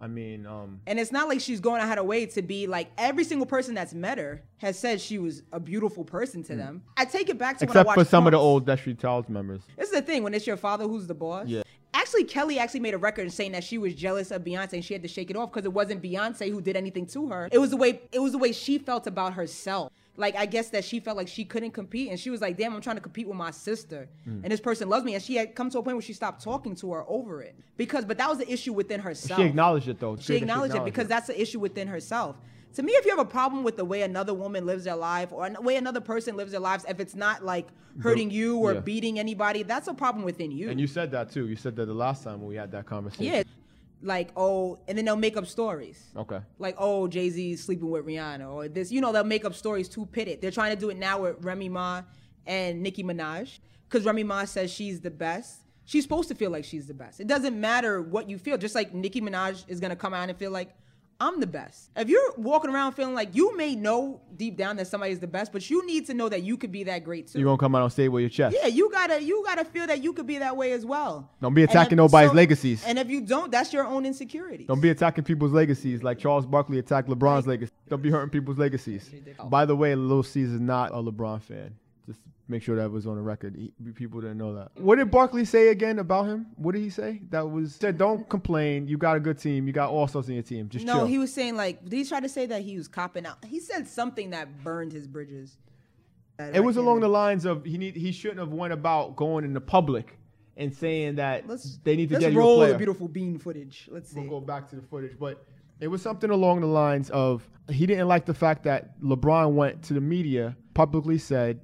[0.00, 2.90] I mean, um, And it's not like she's going out her way to be like
[2.98, 6.82] every single person that's met her has said she was a beautiful person to them.
[6.98, 7.74] I take it back to when I Mm.
[7.80, 9.62] except watched for some of the old Destiny Childs members.
[9.78, 11.46] This is the thing when it's your father who's the boss.
[11.48, 11.62] Yeah.
[12.06, 14.94] Actually, Kelly actually made a record saying that she was jealous of Beyonce and she
[14.94, 17.48] had to shake it off because it wasn't Beyonce who did anything to her.
[17.50, 19.90] It was the way it was the way she felt about herself.
[20.16, 22.76] Like I guess that she felt like she couldn't compete and she was like, "Damn,
[22.76, 24.44] I'm trying to compete with my sister, Mm.
[24.44, 26.44] and this person loves me." And she had come to a point where she stopped
[26.44, 29.40] talking to her over it because, but that was the issue within herself.
[29.40, 30.14] She acknowledged it though.
[30.16, 32.36] She great that acknowledged it because that's the issue within herself.
[32.76, 35.32] To me, if you have a problem with the way another woman lives their life
[35.32, 37.68] or the way another person lives their lives, if it's not like
[38.02, 38.80] hurting you or yeah.
[38.80, 40.68] beating anybody, that's a problem within you.
[40.68, 41.48] And you said that too.
[41.48, 43.24] You said that the last time we had that conversation.
[43.24, 43.42] yeah.
[44.02, 46.04] like oh, and then they'll make up stories.
[46.14, 46.38] Okay.
[46.58, 48.92] Like oh, Jay Z's sleeping with Rihanna or this.
[48.92, 50.42] You know, they'll make up stories to pit it.
[50.42, 52.02] They're trying to do it now with Remy Ma
[52.44, 53.58] and Nicki Minaj
[53.88, 55.62] because Remy Ma says she's the best.
[55.86, 57.20] She's supposed to feel like she's the best.
[57.20, 58.58] It doesn't matter what you feel.
[58.58, 60.74] Just like Nicki Minaj is gonna come out and feel like
[61.18, 61.90] I'm the best.
[61.96, 65.26] If you're walking around feeling like you may know deep down that somebody is the
[65.26, 67.38] best, but you need to know that you could be that great too.
[67.38, 68.54] You're gonna come out on stage with your chest.
[68.60, 71.30] Yeah, you gotta you gotta feel that you could be that way as well.
[71.40, 72.84] Don't be attacking if- nobody's so- legacies.
[72.86, 74.64] And if you don't, that's your own insecurity.
[74.64, 77.72] Don't be attacking people's legacies like Charles Barkley attacked LeBron's legacy.
[77.88, 79.10] Don't be hurting people's legacies.
[79.48, 81.74] By the way, Lil C's is not a LeBron fan.
[82.06, 83.56] Just make sure that was on the record.
[83.56, 84.70] He- people didn't know that.
[84.80, 86.46] What did Barkley say again about him?
[86.56, 87.22] What did he say?
[87.30, 87.98] That was said.
[87.98, 88.88] Don't complain.
[88.88, 89.66] You got a good team.
[89.66, 90.68] You got all stars in your team.
[90.68, 91.06] Just no, chill.
[91.06, 93.44] he was saying like did he try to say that he was copping out?
[93.44, 95.56] He said something that burned his bridges.
[96.38, 99.52] it was along the lines of he need he shouldn't have went about going in
[99.52, 100.18] the public
[100.56, 102.72] and saying that Let's they need to let's get you a role player.
[102.72, 103.88] the beautiful bean footage.
[103.90, 104.20] Let's see.
[104.20, 105.44] We'll go back to the footage, but
[105.80, 109.82] it was something along the lines of he didn't like the fact that LeBron went
[109.84, 111.60] to the media, publicly said,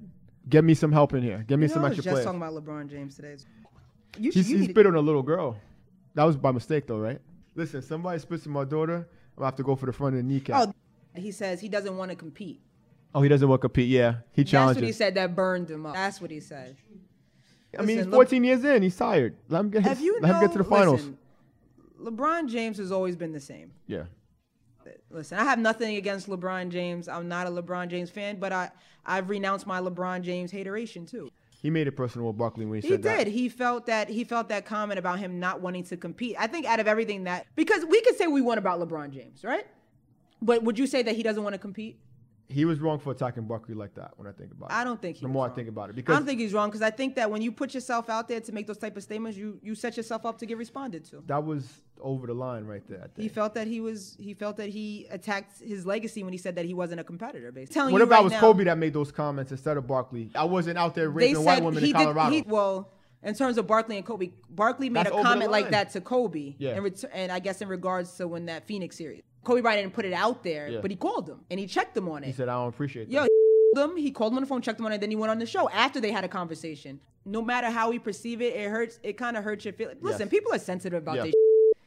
[0.49, 1.45] "Get me some help in here.
[1.47, 3.37] Get me You know, some I was just players." talking about LeBron James today.
[4.19, 5.57] You, He's, you he spit on a little girl.
[6.15, 7.21] That was by mistake, though, right?
[7.55, 8.97] Listen, somebody spits on my daughter.
[8.97, 10.69] I'm gonna have to go for the front of the kneecap.
[10.69, 10.75] Oh,
[11.15, 12.61] he says he doesn't want to compete.
[13.15, 13.89] Oh, he doesn't want to compete.
[13.89, 15.15] Yeah, he That's what he said.
[15.15, 15.95] That burned him up.
[15.95, 16.77] That's what he said.
[17.79, 18.83] I mean, he's Listen, Le- 14 years in.
[18.83, 19.37] He's tired.
[19.49, 20.01] Let him get.
[20.01, 21.01] You let him get to the know- finals.
[21.01, 21.19] listen,
[22.03, 23.73] LeBron James has always been the same.
[23.87, 24.05] Yeah.
[25.13, 27.07] Listen, I have nothing against LeBron James.
[27.09, 28.71] I'm not a LeBron James fan, but I
[29.05, 31.31] I've renounced my LeBron James hateration too.
[31.61, 33.19] He made it personal with Barkley when he, He said did.
[33.19, 33.27] that.
[33.29, 36.35] He felt that he felt that comment about him not wanting to compete.
[36.39, 39.45] I think out of everything that because we could say we want about LeBron James,
[39.45, 39.67] right?
[40.41, 41.99] But would you say that he doesn't want to compete?
[42.53, 44.13] He was wrong for attacking Barkley like that.
[44.17, 45.97] When I think about it, I don't think he The more I think about it,
[45.97, 48.29] because I don't think he's wrong because I think that when you put yourself out
[48.29, 51.05] there to make those type of statements, you you set yourself up to get responded
[51.07, 51.23] to.
[51.27, 53.09] that was over the line right there.
[53.17, 53.21] I.
[53.21, 56.57] He felt that he was he felt that he attacked his legacy when he said
[56.57, 57.53] that he wasn't a competitor.
[57.53, 60.31] Basically, telling What if right was now, Kobe that made those comments instead of Barkley?
[60.35, 62.31] I wasn't out there raping white women in Colorado.
[62.31, 62.45] did.
[62.45, 65.91] He, well, in terms of Barkley and Kobe, Barkley made That's a comment like that
[65.91, 66.57] to Kobe.
[66.59, 66.77] Yeah.
[66.77, 69.95] In ret- and I guess in regards to when that Phoenix series, Kobe Bryant didn't
[69.95, 70.81] put it out there, Yeah.
[70.81, 72.27] but he called him and he checked him on it.
[72.29, 73.29] he said, "I don't appreciate that." Yo, he
[73.75, 73.97] called him.
[73.97, 75.47] He called him on the phone, checked him on it, then he went on the
[75.47, 77.01] show after they had a conversation.
[77.25, 78.99] No matter how we perceive it, it hurts.
[79.03, 79.99] It kind of hurts your feelings.
[80.03, 80.31] Listen, Yes.
[80.31, 81.23] people are sensitive about Yeah.
[81.25, 81.35] this.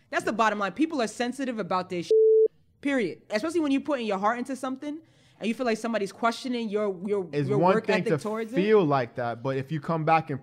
[0.09, 0.71] That's the bottom line.
[0.73, 2.09] People are sensitive about this.
[2.81, 3.21] Period.
[3.29, 4.99] Especially when you're putting your heart into something
[5.39, 8.17] and you feel like somebody's questioning your your It's your one work thing ethic to
[8.19, 8.55] towards it.
[8.55, 10.39] feel like that, but if you come back and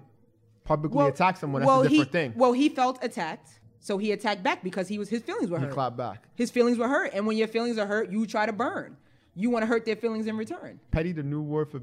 [0.65, 2.33] publicly attack someone, that's well, a different he, thing.
[2.37, 5.65] Well, he felt attacked, so he attacked back because he was his feelings were he
[5.67, 5.75] hurt.
[5.75, 6.23] clapped back.
[6.37, 8.97] His feelings were hurt, and when your feelings are hurt, you try to burn.
[9.35, 10.79] You want to hurt their feelings in return.
[10.91, 11.81] Petty, the new word for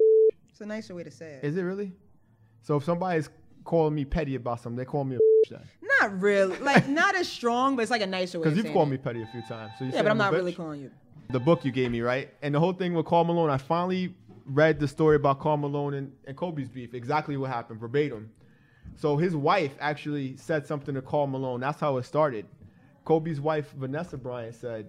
[0.49, 1.43] It's a nicer way to say it.
[1.43, 1.91] is it really?
[2.61, 3.29] So if somebody's
[3.65, 5.61] calling me petty about something, they call me a then.
[5.99, 8.45] Not really, like not as strong, but it's like a nicer way.
[8.45, 8.91] Because you've called it.
[8.91, 9.73] me petty a few times.
[9.77, 10.91] So you Yeah, but I'm a not really calling you.
[11.29, 12.31] the book you gave me, right?
[12.41, 14.13] And the whole thing with Karl Malone, I finally
[14.45, 18.29] read the story about Karl Malone and, and Kobe's beef, exactly what happened, verbatim.
[18.95, 21.59] So his wife actually said something to Karl Malone.
[21.61, 22.45] That's how it started.
[23.05, 24.87] Kobe's wife, Vanessa Bryant, said,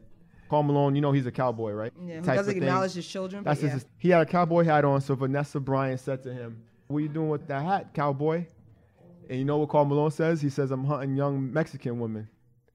[0.48, 1.92] Karl Malone, you know he's a cowboy, right?
[2.04, 2.90] Yeah, Type doesn't of thing.
[2.96, 3.78] his children, That's yeah.
[3.98, 7.08] he had a cowboy hat on, so Vanessa Bryant said to him, What are you
[7.08, 8.46] doing with that hat, cowboy?
[9.28, 10.42] And you know what Karl Malone says?
[10.42, 12.28] He says, I'm hunting young Mexican women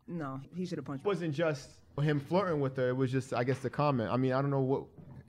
[0.08, 1.04] No, he should have punched.
[1.06, 1.70] it wasn't just
[2.02, 2.90] him flirting with her.
[2.90, 4.10] It was just, I guess, the comment.
[4.10, 4.84] I mean, I don't know what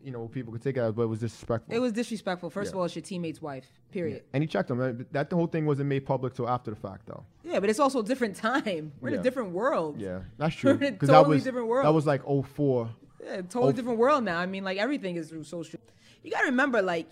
[0.06, 1.74] you know what people could take it as, but it was disrespectful.
[1.74, 2.48] It was disrespectful.
[2.48, 3.66] First of all, it's your teammate's wife.
[3.90, 4.22] Period.
[4.32, 5.06] and he checked him.
[5.10, 7.24] That- the whole thing wasn't made public till after the fact, though.
[7.42, 8.92] Yeah, but it's also a different time.
[9.00, 10.00] We're in a different world.
[10.00, 10.72] Yeah, that's true.
[10.74, 11.86] We're in a totally that was different world.
[11.86, 12.88] that was like 04.
[13.24, 13.72] Yeah, totally Oh.
[13.72, 14.38] different world now.
[14.38, 15.80] I mean, like everything is through social.
[16.22, 17.08] You gotta remember, like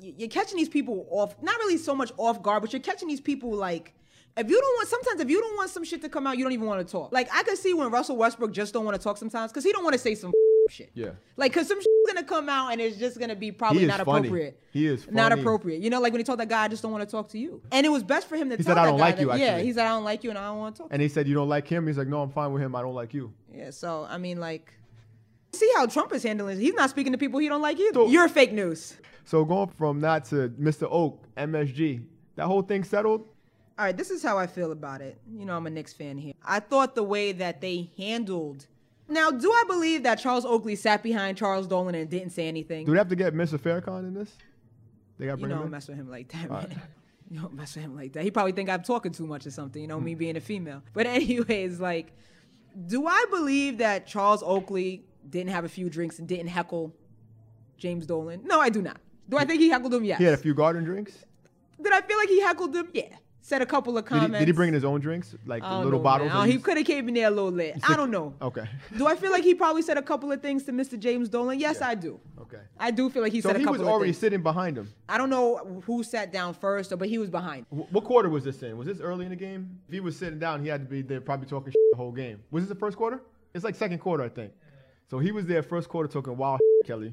[0.00, 3.20] you're catching these people off, not really so much off guard, but you're catching these
[3.22, 3.94] people like.
[4.36, 6.42] If you don't want, sometimes if you don't want some shit to come out, you
[6.44, 7.12] don't even want to talk.
[7.12, 9.70] Like I could see when Russell Westbrook just don't want to talk sometimes because he
[9.70, 10.32] don't want to say some
[10.70, 10.90] shit.
[10.94, 11.10] Yeah.
[11.36, 14.28] Like, cause some shit's gonna come out and it's just gonna be probably not funny.
[14.28, 14.60] appropriate.
[14.72, 15.82] He is not appropriate.
[15.82, 17.38] You know, like when he told that guy, I just don't want to talk to
[17.38, 17.62] you.
[17.72, 19.58] And it was best for him to He said, "I don't like you, that- Yeah,
[19.60, 20.88] he said, I don't like you and I don't want to talk.
[20.92, 22.74] And he said, "You don't like him." He's like, "No, I'm fine with him.
[22.74, 24.72] I don't like you." Yeah, so I mean, like,
[25.52, 26.58] see how Trump is handling.
[26.58, 26.60] it.
[26.62, 28.04] He's not speaking to people he don't like either.
[28.04, 28.96] You're fake news.
[29.24, 30.86] So going from that to Mr.
[30.90, 32.02] Oak, MSG,
[32.36, 33.22] that whole thing settled.
[33.76, 35.18] All right, this is how I feel about it.
[35.36, 36.34] You know, I'm a Knicks fan here.
[36.44, 38.66] I thought the way that they handled.
[39.08, 42.86] Now, do I believe that Charles Oakley sat behind Charles Dolan and didn't say anything?
[42.86, 43.58] Do they have to get Mr.
[43.58, 44.30] Farrakhan in this?
[45.18, 46.68] They got to you don't him mess with him like that, All man.
[46.68, 46.78] right.
[47.30, 48.22] You don't mess with him like that.
[48.22, 49.80] He probably think I'm talking too much or something.
[49.80, 50.04] You know, Hmm.
[50.04, 50.82] me being a female.
[50.92, 52.12] But anyways, like,
[52.86, 56.94] do I believe that Charles Oakley didn't have a few drinks and didn't heckle
[57.78, 58.42] James Dolan?
[58.44, 58.98] No, I do not.
[59.28, 60.04] Do I think he heckled him?
[60.04, 60.18] Yes.
[60.18, 61.24] He had a few garden drinks.
[61.82, 62.88] Did I feel like he heckled him?
[62.92, 63.16] Yeah.
[63.44, 64.38] Said a couple of Did he, comments.
[64.38, 66.32] did he bring in his own drinks, like little know, bottles?
[66.34, 67.78] Oh, he he could have came in there a little lit.
[67.86, 68.32] I don't know.
[68.40, 68.66] Okay.
[68.96, 70.98] Do I feel like he probably said a couple of things to Mr.
[70.98, 71.60] James Dolan?
[71.60, 72.18] Yes, I do.
[72.40, 72.62] Okay.
[72.80, 74.18] I do feel like he so said a he was already things.
[74.18, 74.90] sitting behind him.
[75.10, 77.66] I don't know who sat down first, but he was behind.
[77.68, 78.78] What quarter was this in?
[78.78, 79.78] Was this early in the game?
[79.88, 82.42] If he was sitting down, he had to be there probably talking the whole game.
[82.50, 83.20] Was this the first quarter?
[83.52, 84.52] It's like second quarter, I think.
[85.10, 87.12] So he was there first quarter talking wild Kelly.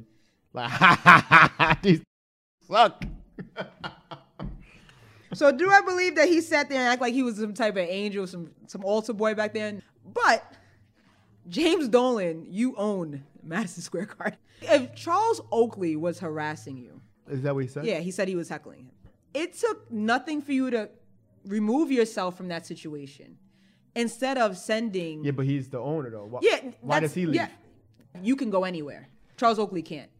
[0.53, 2.01] Like, ha ha ha ha, these
[2.65, 3.03] suck.
[5.33, 7.73] So do I believe that he sat there and act like he was some type
[7.77, 9.81] of angel, some some altar boy back then?
[10.13, 10.43] But
[11.47, 14.37] James Dolan, you own Madison Square Garden.
[14.61, 17.85] If Charles Oakley was harassing you, Is that what he said?
[17.85, 18.91] yeah, he said he was heckling him.
[19.33, 20.89] It took nothing for you to
[21.45, 23.37] remove yourself from that situation
[23.95, 25.23] instead of sending.
[25.23, 26.25] Yeah, but he's the owner though.
[26.25, 27.35] Why, Yeah, why does he leave?
[27.35, 27.47] Yeah,
[28.21, 29.07] you can go anywhere.
[29.37, 30.10] Charles Oakley can't.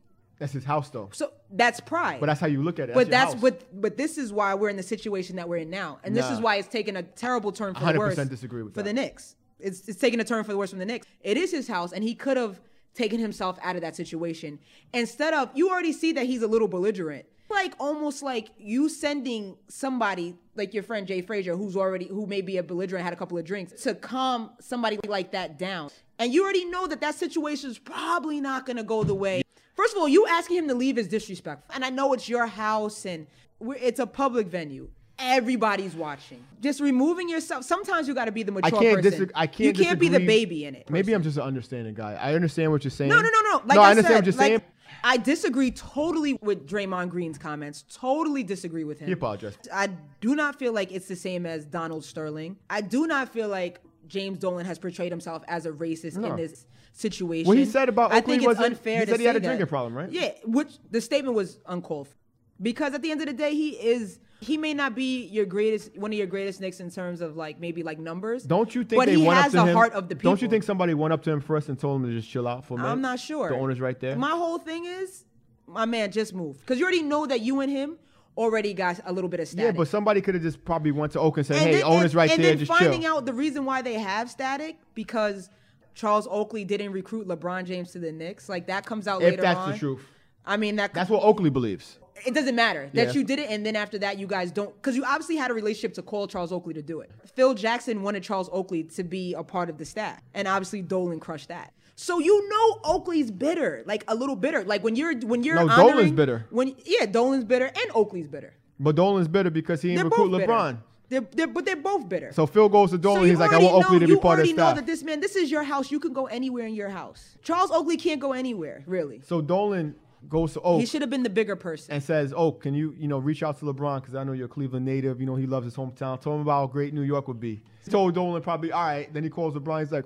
[0.42, 1.08] That's his house though.
[1.14, 2.20] So that's pride.
[2.20, 2.96] But that's how you look at it.
[2.96, 3.42] but your that's house.
[3.42, 6.28] but but this is why we're in the situation that we're in now, and this
[6.32, 8.16] is why it's taken a terrible turn for the 100% worse.
[8.16, 8.86] disagree with for that.
[8.86, 9.36] the Knicks.
[9.60, 11.06] It's it's taking a turn for the worse from the Knicks.
[11.22, 12.60] It is his house, and he could have
[12.96, 14.58] taken himself out of that situation
[14.96, 15.52] instead of.
[15.54, 20.74] You already see that he's a little belligerent, like almost like you sending somebody like
[20.74, 23.46] your friend Jay Frazier, who's already who may be a belligerent, had a couple of
[23.46, 27.78] drinks, to calm somebody like that down, and you already know that that situation is
[27.78, 29.44] probably not gonna go the way.
[29.76, 31.74] First of all, you asking him to leave is disrespectful.
[31.74, 33.28] And I know it's your house and
[33.60, 34.90] we're, it's a public venue.
[35.20, 36.44] Everybody's watching.
[36.62, 37.64] Just removing yourself.
[37.64, 39.12] Sometimes you got to be the I mature can't person.
[39.12, 39.34] disagree.
[39.36, 39.78] I can't.
[39.78, 40.90] You can't be the baby in it.
[40.90, 42.14] Maybe I'm just an understanding guy.
[42.14, 43.10] I understand what you're saying.
[43.10, 43.62] No, no, no, no.
[43.66, 44.72] Like no, I, I understand said, what you're like, saying.
[45.04, 47.86] I disagree totally with Draymond Green's comments.
[47.94, 49.08] Totally disagree with him.
[49.08, 49.68] He apologized.
[49.72, 52.58] I do not feel like it's the same as Donald Sterling.
[52.70, 53.80] I do not feel like
[54.12, 56.32] James Dolan has portrayed himself as a racist No.
[56.32, 57.48] in this situation.
[57.48, 59.48] What he said about I think it's unfair he said he had a that.
[59.48, 60.12] drinking problem, right?
[60.12, 62.16] Yeah, which the statement was uncalled for.
[62.62, 65.98] Because at the end of the day, he is he may not be your greatest
[65.98, 68.44] one of your greatest Knicks in terms of like maybe like numbers.
[68.44, 69.76] Don't you think but they he went has up to the him?
[69.76, 70.30] heart of the people.
[70.32, 72.48] Don't you think somebody went up to him first and told him to just chill
[72.48, 72.90] out for a minute?
[72.92, 73.50] I'm not sure.
[73.50, 74.16] The owner's right there.
[74.18, 75.24] My whole thing is,
[75.66, 77.98] my man just moved because you already know that you and him
[78.38, 79.66] already got a little bit of static.
[79.74, 81.84] yeah, but somebody could have just probably went to Oak and said, And "Hey, then-
[81.84, 84.30] owner's and- right and there, then just finding chill." out the reason why they have
[84.30, 85.50] static because
[85.94, 88.48] Charles Oakley didn't recruit LeBron James to the Knicks.
[88.48, 89.72] Like that comes out If later that's on.
[89.74, 90.02] the truth,
[90.46, 91.98] I mean that that's what Oakley believes.
[92.26, 93.14] it doesn't matter that Yeah.
[93.14, 95.54] you did it and then after that you guys don't because you obviously had a
[95.54, 97.12] relationship to call Charles Oakley to do it.
[97.36, 101.20] Phil Jackson wanted Charles Oakley to be a part of the staff and obviously Dolan
[101.20, 101.74] crushed that.
[102.02, 104.64] So you know Oakley's bitter, like a little bitter.
[104.64, 106.48] Like when you're when you're No, Dolan's bitter.
[106.50, 108.56] When yeah, Dolan's bitter and Oakley's bitter.
[108.80, 110.32] But Dolan's bitter because he didn't recruit.
[110.32, 110.80] LeBron.
[111.10, 112.32] They're, they're but they're both bitter.
[112.34, 113.22] So Phil goes to Dolan.
[113.22, 114.74] So he's like, "I want Oakley know- to be you part of the already know
[114.74, 115.92] that this man, this is your house.
[115.92, 117.38] You can go anywhere in your house.
[117.44, 119.22] Charles Oakley can't go anywhere, really.
[119.24, 119.94] so Dolan
[120.28, 121.94] goes to Oak He should have been the bigger person.
[121.94, 124.46] and says, "Oh, can you, you know, reach out to LeBron because I know you're
[124.48, 125.20] a Cleveland native.
[125.20, 126.20] You know, he loves his hometown.
[126.20, 127.62] Tell him about how great New York would be.
[127.86, 129.14] He told Dolan probably, all right.
[129.14, 129.82] Then he calls LeBron.
[129.82, 130.06] He's like,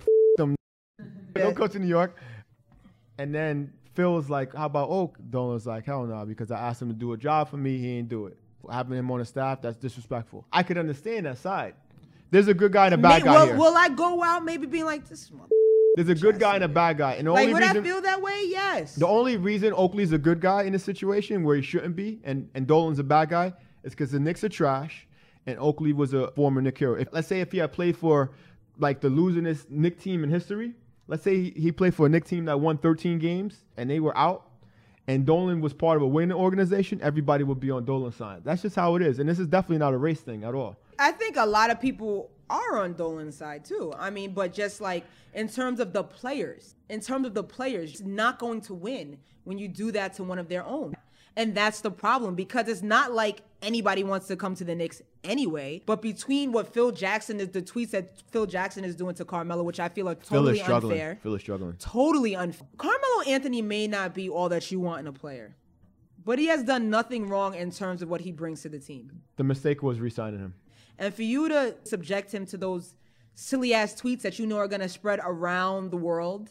[1.35, 2.15] F- them, don't go to New York.
[3.17, 5.17] And then Phil's like, how about Oak?
[5.29, 7.77] Dolan's like, hell no, because I asked him to do a job for me.
[7.77, 8.37] He ain't do it.
[8.69, 10.45] Having him on the staff, that's disrespectful.
[10.51, 11.75] I could understand that side.
[12.31, 13.57] There's a good guy and a bad May- guy will, here.
[13.57, 15.31] will I go out maybe being like this?
[15.95, 17.13] There's a good guy and a bad guy.
[17.13, 18.41] And the Like only would reason, I feel that way?
[18.47, 18.95] Yes.
[18.95, 22.49] the only reason Oakley's a good guy in this situation where he shouldn't be, and,
[22.53, 25.07] and Dolan's a bad guy, is because the Knicks are trash,
[25.45, 26.95] and Oakley was a former Knick hero.
[26.95, 28.31] If, let's say if he had played for
[28.77, 30.73] like the losingest Knick team in history,
[31.07, 34.17] let's say he, played for a Knick team that won 13 games and they were
[34.17, 34.49] out,
[35.07, 38.41] and Dolan was part of a winning organization, everybody would be on Dolan's side.
[38.43, 40.77] That's just how it is, and this is definitely not a race thing at all.
[40.97, 43.93] I think a lot of people are on Dolan's side too.
[43.97, 47.91] I mean, but just like in terms of the players, in terms of the players,
[47.91, 50.95] it's not going to win when you do that to one of their own.
[51.37, 55.01] And that's the problem because it's not like anybody wants to come to the Knicks
[55.23, 55.81] anyway.
[55.85, 59.63] But between what Phil Jackson is, the tweets that Phil Jackson is doing to Carmelo,
[59.63, 60.93] which I feel are Phil totally struggling.
[60.93, 61.19] unfair.
[61.21, 61.73] Phil is struggling.
[61.79, 62.67] Totally unfair.
[62.77, 65.55] Carmelo Anthony may not be all that you want in a player,
[66.23, 69.11] but he has done nothing wrong in terms of what he brings to the team.
[69.37, 70.53] The mistake was re-signing him.
[70.97, 72.95] And for you to subject him to those
[73.33, 76.49] silly ass tweets that you know are gonna spread around the world,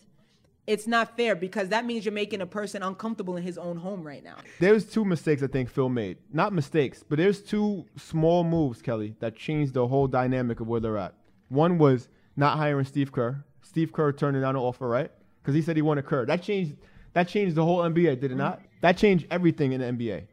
[0.67, 4.03] it's not fair because that means you're making a person uncomfortable in his own home
[4.03, 4.37] right now.
[4.61, 6.19] There's two mistakes I think Phil made.
[6.33, 10.81] Not mistakes, but there's two small moves, Kelly, that changed the whole dynamic of where
[10.81, 11.15] they're at.
[11.49, 13.45] One was not hiring Steve Kerr.
[13.63, 15.11] Steve Kerr turning down an offer, right?
[15.43, 16.25] Because he said he wanted Kerr.
[16.27, 16.77] That changed.
[17.13, 18.61] That changed the whole NBA, did it not?
[18.81, 20.27] That changed everything in the NBA.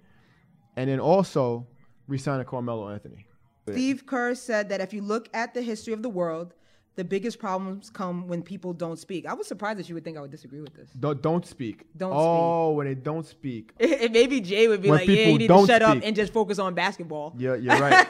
[0.78, 1.68] And then also
[2.08, 3.28] re-signing Carmelo Anthony.
[3.70, 6.56] Steve Kerr said that if you look at the history of the world,
[6.96, 9.26] the biggest problems come when people don't speak.
[9.26, 10.90] I was surprised that you would think I would disagree with this.
[11.00, 11.86] Don't, don't speak.
[11.96, 13.74] Don't oh, when they don't speak.
[13.80, 16.34] It, maybe Jay would be When like, "Yeah, you need to shut up and just
[16.34, 18.08] focus on basketball." You're, you're right.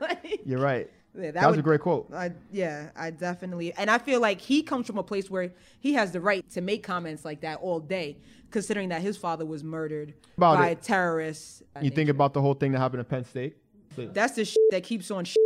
[0.44, 0.90] you're right.
[1.18, 2.12] Yeah, that was a great quote.
[2.14, 5.94] I, yeah, I definitely, and I feel like he comes from a place where he
[5.94, 8.16] has the right to make comments like that all day,
[8.50, 10.82] considering that his father was murdered About by it.
[10.82, 11.62] terrorists.
[11.80, 13.56] You think about the whole thing that happened at Penn State?
[13.96, 15.24] That's the shit that keeps on.
[15.24, 15.36] Shit.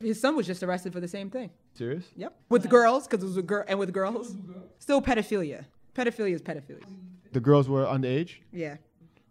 [0.00, 1.50] His son was just arrested for the same thing.
[1.80, 2.04] Serious?
[2.14, 4.36] Yep, with girls because it was a girl, and with girls,
[4.78, 5.64] still pedophilia.
[5.94, 6.84] Pedophilia is pedophilia.
[7.32, 8.32] The girls were underage?
[8.52, 8.76] Yeah,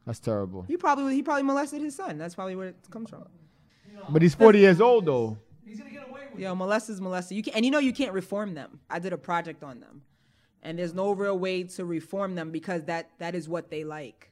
[0.07, 0.63] That's terrible.
[0.63, 2.17] he probably he probably molested his son.
[2.17, 3.25] That's probably where it comes from.
[4.09, 5.37] But he's 40 years old, though.
[5.63, 6.49] He's gonna get away with Yo, it.
[6.49, 7.37] Yo, molest is molested.
[7.37, 8.79] You can, and you know you can't reform them.
[8.89, 10.01] I did a project on them,
[10.63, 14.31] and there's no real way to reform them because that that is what they like.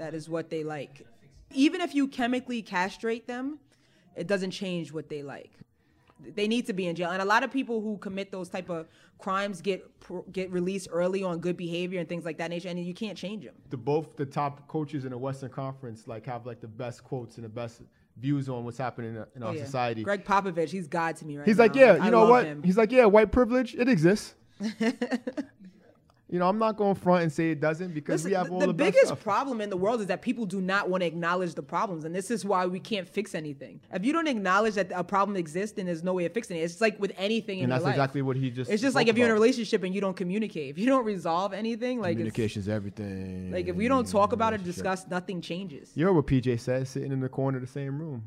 [0.00, 1.06] That is what they like.
[1.52, 3.60] Even if you chemically castrate them,
[4.16, 5.52] it doesn't change what they like.
[6.34, 8.68] They need to be in jail, and a lot of people who commit those type
[8.70, 8.86] of
[9.18, 9.84] crimes get
[10.32, 13.44] get released early on good behavior and things like that nature, and you can't change
[13.44, 13.54] them.
[13.70, 17.36] The both the top coaches in the Western Conference like have like the best quotes
[17.36, 17.82] and the best
[18.16, 19.64] views on what's happening in, in Oh, our yeah.
[19.64, 20.02] society.
[20.02, 21.62] Gregg Popovich, he's God to me right He's now.
[21.64, 22.44] like, yeah, you I know what?
[22.44, 22.62] him.
[22.62, 24.34] He's like, yeah, white privilege, it exists.
[26.30, 28.52] you know, I'm not going front and say it doesn't because we Listen, have the,
[28.52, 31.06] all the the, biggest problem in the world is that people do not want to
[31.06, 33.80] acknowledge the problems, and this is why we can't fix anything.
[33.92, 36.60] If you don't acknowledge that a problem exists, then there's no way of fixing it.
[36.60, 37.94] It's like with anything in and that's life.
[37.94, 38.70] exactly what he just.
[38.70, 41.04] it's just like if you're in a relationship and you don't communicate, if you don't
[41.04, 43.50] resolve anything, like Communication's everything.
[43.50, 45.90] like if we don't talk about it, discuss, nothing changes.
[45.96, 48.22] You heard what PJ said, sitting in the corner of the same room.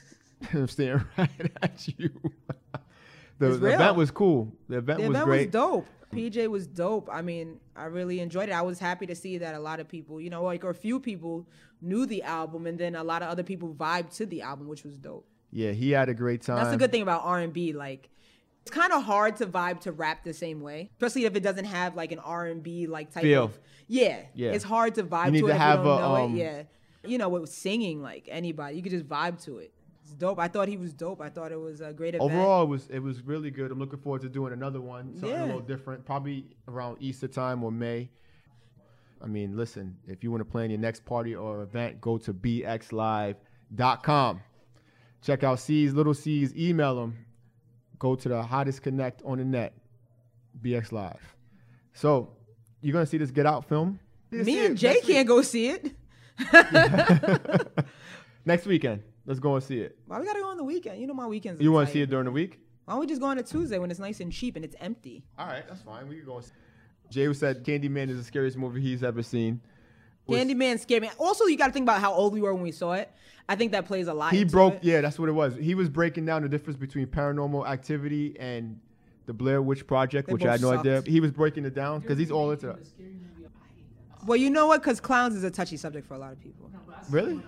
[0.54, 1.30] I'm staring right
[1.62, 2.10] at you.
[3.38, 4.52] The, the event was cool.
[4.68, 5.46] The event The was event great.
[5.48, 5.86] was dope.
[6.12, 7.08] PJ was dope.
[7.12, 8.52] I mean, I really enjoyed it.
[8.52, 10.74] I was happy to see that a lot of people, you know, like or a
[10.74, 11.46] few people
[11.82, 14.84] knew the album, and then a lot of other people vibed to the album, which
[14.84, 15.26] was dope.
[15.52, 16.56] Yeah, he had a great time.
[16.56, 17.72] That's the good thing about R and B.
[17.74, 18.08] Like,
[18.62, 21.66] it's kind of hard to vibe to rap the same way, especially if it doesn't
[21.66, 23.44] have like an R and B like type Feel.
[23.44, 23.58] of.
[23.86, 24.52] Yeah, Yeah.
[24.52, 26.14] It's hard to vibe You need to to it if have you don't a, know
[26.16, 26.38] um, it.
[26.38, 26.62] Yeah,
[27.10, 29.72] you know, with singing like anybody, you could just vibe to it.
[30.08, 30.38] It's dope.
[30.38, 31.20] I thought he was dope.
[31.20, 32.30] I thought it was a great event.
[32.32, 33.70] Overall, it was it was really good.
[33.70, 35.44] I'm looking forward to doing another one, something Yeah.
[35.44, 38.08] a little different, probably around Easter time or May.
[39.22, 42.32] I mean, listen, if you want to plan your next party or event, go to
[42.32, 44.40] bxlive.com.
[45.20, 47.18] Check out C's, Little C's, email them.
[47.98, 49.74] Go to the hottest connect on the net,
[50.62, 51.34] BX Live.
[51.92, 52.30] So,
[52.80, 53.98] you're going to see this Get Out film?
[54.30, 55.96] Me and Jay can't go see it.
[58.44, 59.02] Next weekend.
[59.28, 59.98] Let's go and see it.
[60.06, 60.98] Why we gotta go on the weekend?
[60.98, 61.60] You know my weekends.
[61.60, 62.60] You want to see it during the week?
[62.86, 64.74] Why don't we just go on a Tuesday when it's nice and cheap and it's
[64.80, 65.22] empty?
[65.38, 66.08] All right, that's fine.
[66.08, 66.36] We can go.
[66.36, 66.52] And see.
[67.10, 69.60] Jay said Candyman is the scariest movie he's ever seen.
[70.26, 71.10] Was- Candyman scared me.
[71.18, 73.12] Also, you got to think about how old we were when we saw it.
[73.50, 74.32] I think that plays a lot.
[74.32, 74.74] He into broke.
[74.76, 74.84] it.
[74.84, 75.54] Yeah, that's what it was.
[75.56, 78.80] He was breaking down the difference between Paranormal Activity and
[79.26, 81.02] the Blair Witch Project, They which I had no both idea.
[81.06, 82.78] He was breaking it down because he's all into.
[84.26, 84.80] Well, you know what?
[84.80, 86.70] Because clowns is a touchy subject for a lot of people.
[87.10, 87.42] Really?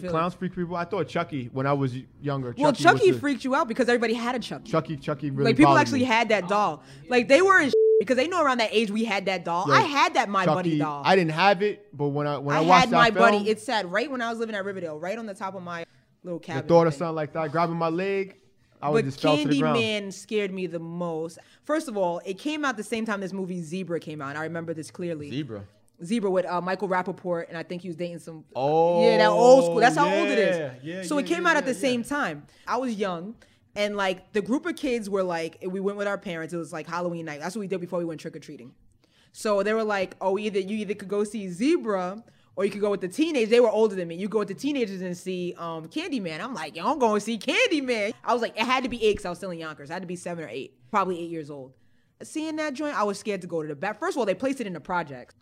[0.00, 0.74] Feel Clowns freak people.
[0.76, 2.54] I thought Chucky when I was younger.
[2.56, 4.70] Well, Chucky, was Chucky the- freaked you out because everybody had a Chucky.
[4.70, 5.50] Chucky, Chucky really.
[5.50, 6.04] like people actually me.
[6.06, 6.82] had that doll.
[7.08, 9.66] Like they were in because they know around that age we had that doll.
[9.68, 11.02] Yeah, I had that My Buddy Chucky, doll.
[11.04, 13.48] I didn't have it, but when I when I, I watched had My film, Buddy.
[13.50, 15.84] It sat right when I was living at Riverdale, right on the top of my
[16.24, 16.68] little the cabin.
[16.68, 16.98] thought of thing.
[17.00, 18.36] something like that, grabbing my leg,
[18.80, 19.76] I would But just fell to the ground.
[19.78, 21.38] Candyman scared me the most.
[21.64, 24.30] First of all, it came out the same time this movie Zebra came out.
[24.30, 25.30] and I remember this clearly.
[25.30, 25.62] Zebra.
[26.04, 28.44] Zebra with uh, Michael Rapaport, and I think he was dating some.
[28.54, 29.76] Oh, yeah, that old school.
[29.76, 30.58] That's how old it is.
[30.58, 30.84] yeah, is.
[30.84, 32.46] yeah, so it came yeah, out at the yeah, same time.
[32.66, 33.36] I was young,
[33.74, 36.52] and like the group of kids were like, we went with our parents.
[36.52, 37.40] It was like Halloween night.
[37.40, 38.72] That's what we did before we went trick or treating.
[39.32, 42.22] So they were like, oh, either you either could go see Zebra.
[42.54, 43.48] Or you could go with the teenagers.
[43.48, 44.14] They were older than me.
[44.16, 46.38] You go with the teenagers and see um, Candyman.
[46.38, 48.12] I'm like, yo, I'm going to see Candyman.
[48.22, 49.90] I was like, it had to be eight because I was still in Yonkers.
[49.90, 51.72] I had to be seven or eight, probably eight years old.
[52.22, 53.98] Seeing that joint, I was scared to go to the back.
[53.98, 55.34] First of all, they placed it in the projects.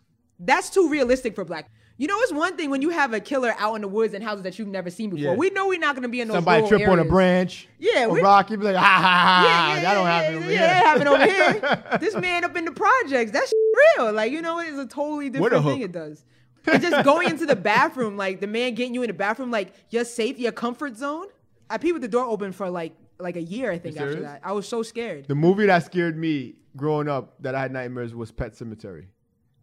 [0.43, 1.69] That's too realistic for black.
[1.97, 4.23] You know, it's one thing when you have a killer out in the woods and
[4.23, 5.33] houses that you've never seen before.
[5.33, 5.35] Yeah.
[5.35, 7.67] We know we're not going to be in those Somebody trip on a branch.
[7.77, 8.49] Yeah, we- rock.
[8.49, 9.43] You'd be like, ha ha ha.
[9.45, 10.85] Yeah, yeah, that don't yeah, happen yeah, over yeah, here.
[10.87, 11.97] happened over here.
[11.99, 13.53] this man up in the projects, that's
[13.97, 14.11] real.
[14.13, 16.25] Like, you know, it's a totally What a different thing it does.
[16.65, 19.73] And just going into the bathroom, like the man getting you in the bathroom, like
[19.89, 21.27] your safe, your comfort zone.
[21.69, 24.41] I peed with the door open for like like a year, I think, after that.
[24.43, 25.27] I was so scared.
[25.27, 29.05] The movie that scared me growing up that I had nightmares was Pet Sematary.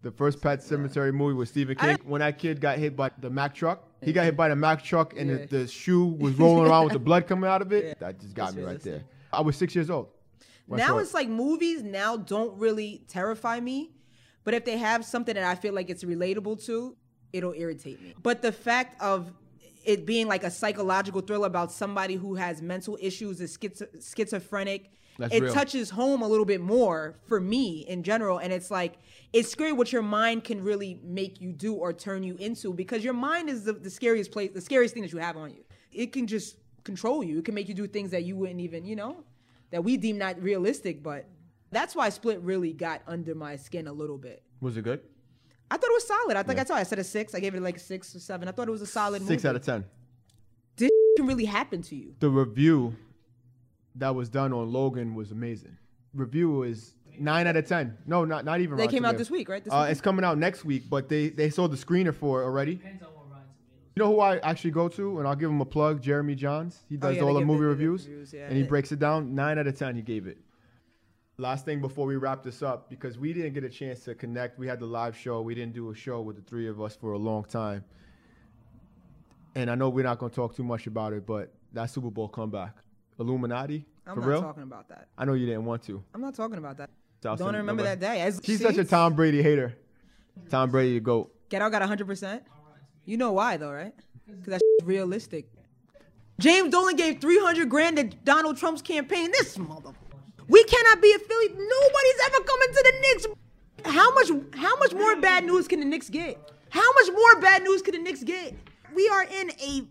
[0.03, 1.99] The first Pet Sematary movie was Stephen King.
[2.05, 4.83] when that kid got hit by the Mack truck, he got hit by the Mack
[4.85, 5.37] truck and Yeah.
[5.39, 7.85] the, the shoe was rolling around with the blood coming out of it.
[7.89, 7.95] Yeah.
[7.99, 9.03] That just got That's me right there.
[9.33, 10.09] I was six years old.
[10.69, 13.91] now it's like movies now don't really terrify me,
[14.45, 16.97] but if they have something that I feel like it's relatable to,
[17.33, 18.15] it'll irritate me.
[18.23, 19.33] But the fact of
[19.85, 24.93] it being like a psychological thriller about somebody who has mental issues, is schizo- schizophrenic.
[25.19, 25.53] That's it real.
[25.53, 28.99] touches home a little bit more for me in general, and it's like
[29.33, 33.03] it's scary what your mind can really make you do or turn you into because
[33.05, 35.65] your mind is the, the scariest place, the scariest thing that you have on you.
[35.93, 37.41] It can just control you.
[37.41, 39.25] It can make you do things that you wouldn't even, you know,
[39.71, 41.03] that we deem not realistic.
[41.03, 41.27] But
[41.73, 44.43] that's why Split really got under my skin a little bit.
[44.61, 45.01] Was it good?
[45.71, 46.37] I thought it was solid.
[46.37, 47.35] I think I told you, I said a six.
[47.35, 48.49] I gave it like a six or seven.
[48.49, 49.49] I thought it was a solid Six movie.
[49.49, 49.85] out of ten.
[50.77, 52.15] This can really happen to you.
[52.21, 52.97] The review
[53.99, 55.77] that was done on Logan was amazing.
[56.15, 57.99] Review is nine out of ten.
[58.07, 58.77] No, not not even.
[58.77, 59.27] They Rotten came out Tomatoes.
[59.29, 59.63] this week, right?
[59.65, 59.93] This uh, week?
[59.93, 62.81] it's coming out next week, but they they saw the screener for it already.
[63.97, 66.01] You know who I actually go to, and I'll give him a plug.
[66.01, 66.77] Jeremy Jahns.
[66.89, 68.47] He does Oh, yeah, all they the give movie the- the reviews, reviews, yeah.
[68.47, 69.35] and he breaks it down.
[69.35, 70.39] Nine out of ten, he gave it.
[71.37, 74.59] Last thing before we wrap this up, because we didn't get a chance to connect.
[74.59, 75.41] We had the live show.
[75.43, 77.85] We didn't do a show with the three of us for a long time.
[79.55, 82.11] And I know we're not going to talk too much about it, but that Super
[82.11, 82.77] Bowl comeback,
[83.19, 84.43] Illuminati, I'm for not real.
[84.43, 85.09] talking about that.
[85.17, 86.03] I know you didn't want to.
[86.15, 86.91] I'm not talking about that.
[87.23, 88.21] South Don't remember that day.
[88.21, 88.65] As- She's see?
[88.65, 89.77] such a Tom Brady hater.
[90.51, 91.35] Tom Brady, you goat.
[91.49, 92.41] Get out got 100%.
[93.05, 93.95] You know why, though, right?
[94.27, 95.47] Because that's realistic.
[96.39, 99.31] James Dolan gave 300 grand to Donald Trump's campaign.
[99.33, 99.91] This mother.
[100.47, 101.57] We cannot be affiliated.
[101.59, 103.27] Nobody's ever coming to the Knicks.
[103.85, 106.53] How much how much more bad news can the Knicks get?
[106.71, 108.55] How much more bad news can the Knicks get?
[108.95, 109.83] We are in a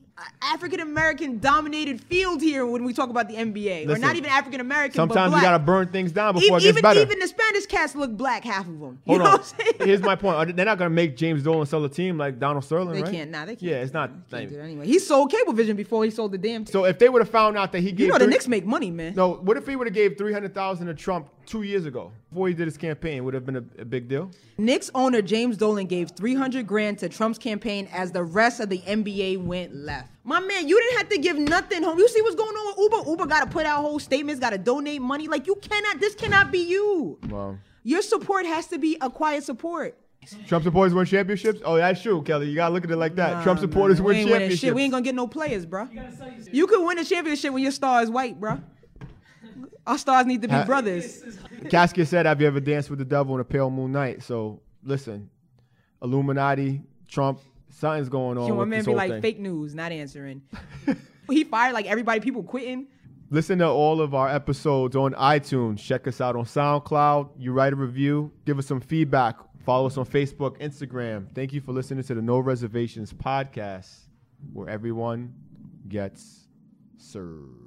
[0.41, 3.87] African American dominated field here when we talk about the NBA.
[3.89, 6.73] or not even African American, but Sometimes you gotta burn things down before even, it
[6.73, 6.99] gets better.
[7.01, 8.99] even the Spanish cats look black, half of them.
[9.05, 9.27] Hold on.
[9.31, 9.73] what I'm saying?
[9.87, 10.47] Here's my point.
[10.47, 13.11] They- They're not gonna make James Dolan sell a team like Donald Sterling, They right?
[13.11, 13.29] can't.
[13.31, 13.61] Nah, they can't.
[13.61, 14.09] Yeah, it's not.
[14.31, 14.85] Can't do it anyway.
[14.87, 16.65] He sold Cablevision before he sold the damn.
[16.65, 16.71] Team.
[16.71, 18.47] So if they would have found out that he gave, you know the three- Knicks
[18.47, 19.13] make money, man.
[19.15, 22.11] No, what if he would have gave three hundred thousand to Trump two years ago
[22.31, 23.23] before he did his campaign?
[23.23, 24.31] Would have been a, a big deal.
[24.57, 28.79] Knicks owner James Dolan gave 300 grand to Trump's campaign as the rest of the
[28.79, 30.06] NBA went left.
[30.23, 31.97] My man, you didn't have to give nothing home.
[31.97, 33.09] You see what's going on with Uber?
[33.11, 35.27] Uber got to put out whole statements, got to donate money.
[35.27, 35.99] Like you cannot.
[36.01, 37.17] This cannot be you.
[37.29, 37.57] Wow.
[37.83, 39.97] Your support has to be a quiet support.
[40.45, 41.61] Trump supporters win championships.
[41.63, 42.49] Oh, that's true, Kelly.
[42.49, 43.37] You gotta look at it like that.
[43.37, 44.59] Nah, Trump supporters win championships.
[44.59, 44.75] Shit.
[44.75, 45.87] We ain't gonna get no players, bro.
[46.51, 48.59] You can win a championship when your star is white, bro.
[49.85, 51.23] Our stars need to be Ha- brothers.
[51.69, 54.59] Casket said, "Have you ever danced with the devil on a pale moon night?" So
[54.83, 55.29] listen,
[56.03, 57.39] Illuminati, Trump,
[57.77, 58.47] something's going on.
[58.47, 59.21] Your with man be whole like thing.
[59.21, 60.41] fake news, not answering.
[61.29, 62.87] he fired like everybody, people quitting.
[63.29, 65.79] Listen to all of our episodes on iTunes.
[65.79, 67.31] Check us out on SoundCloud.
[67.37, 69.37] You write a review, give us some feedback.
[69.65, 71.29] Follow us on Facebook, Instagram.
[71.35, 73.93] Thank you for listening to the No Reservations podcast,
[74.53, 75.33] where everyone
[75.89, 76.47] gets
[76.97, 77.66] served.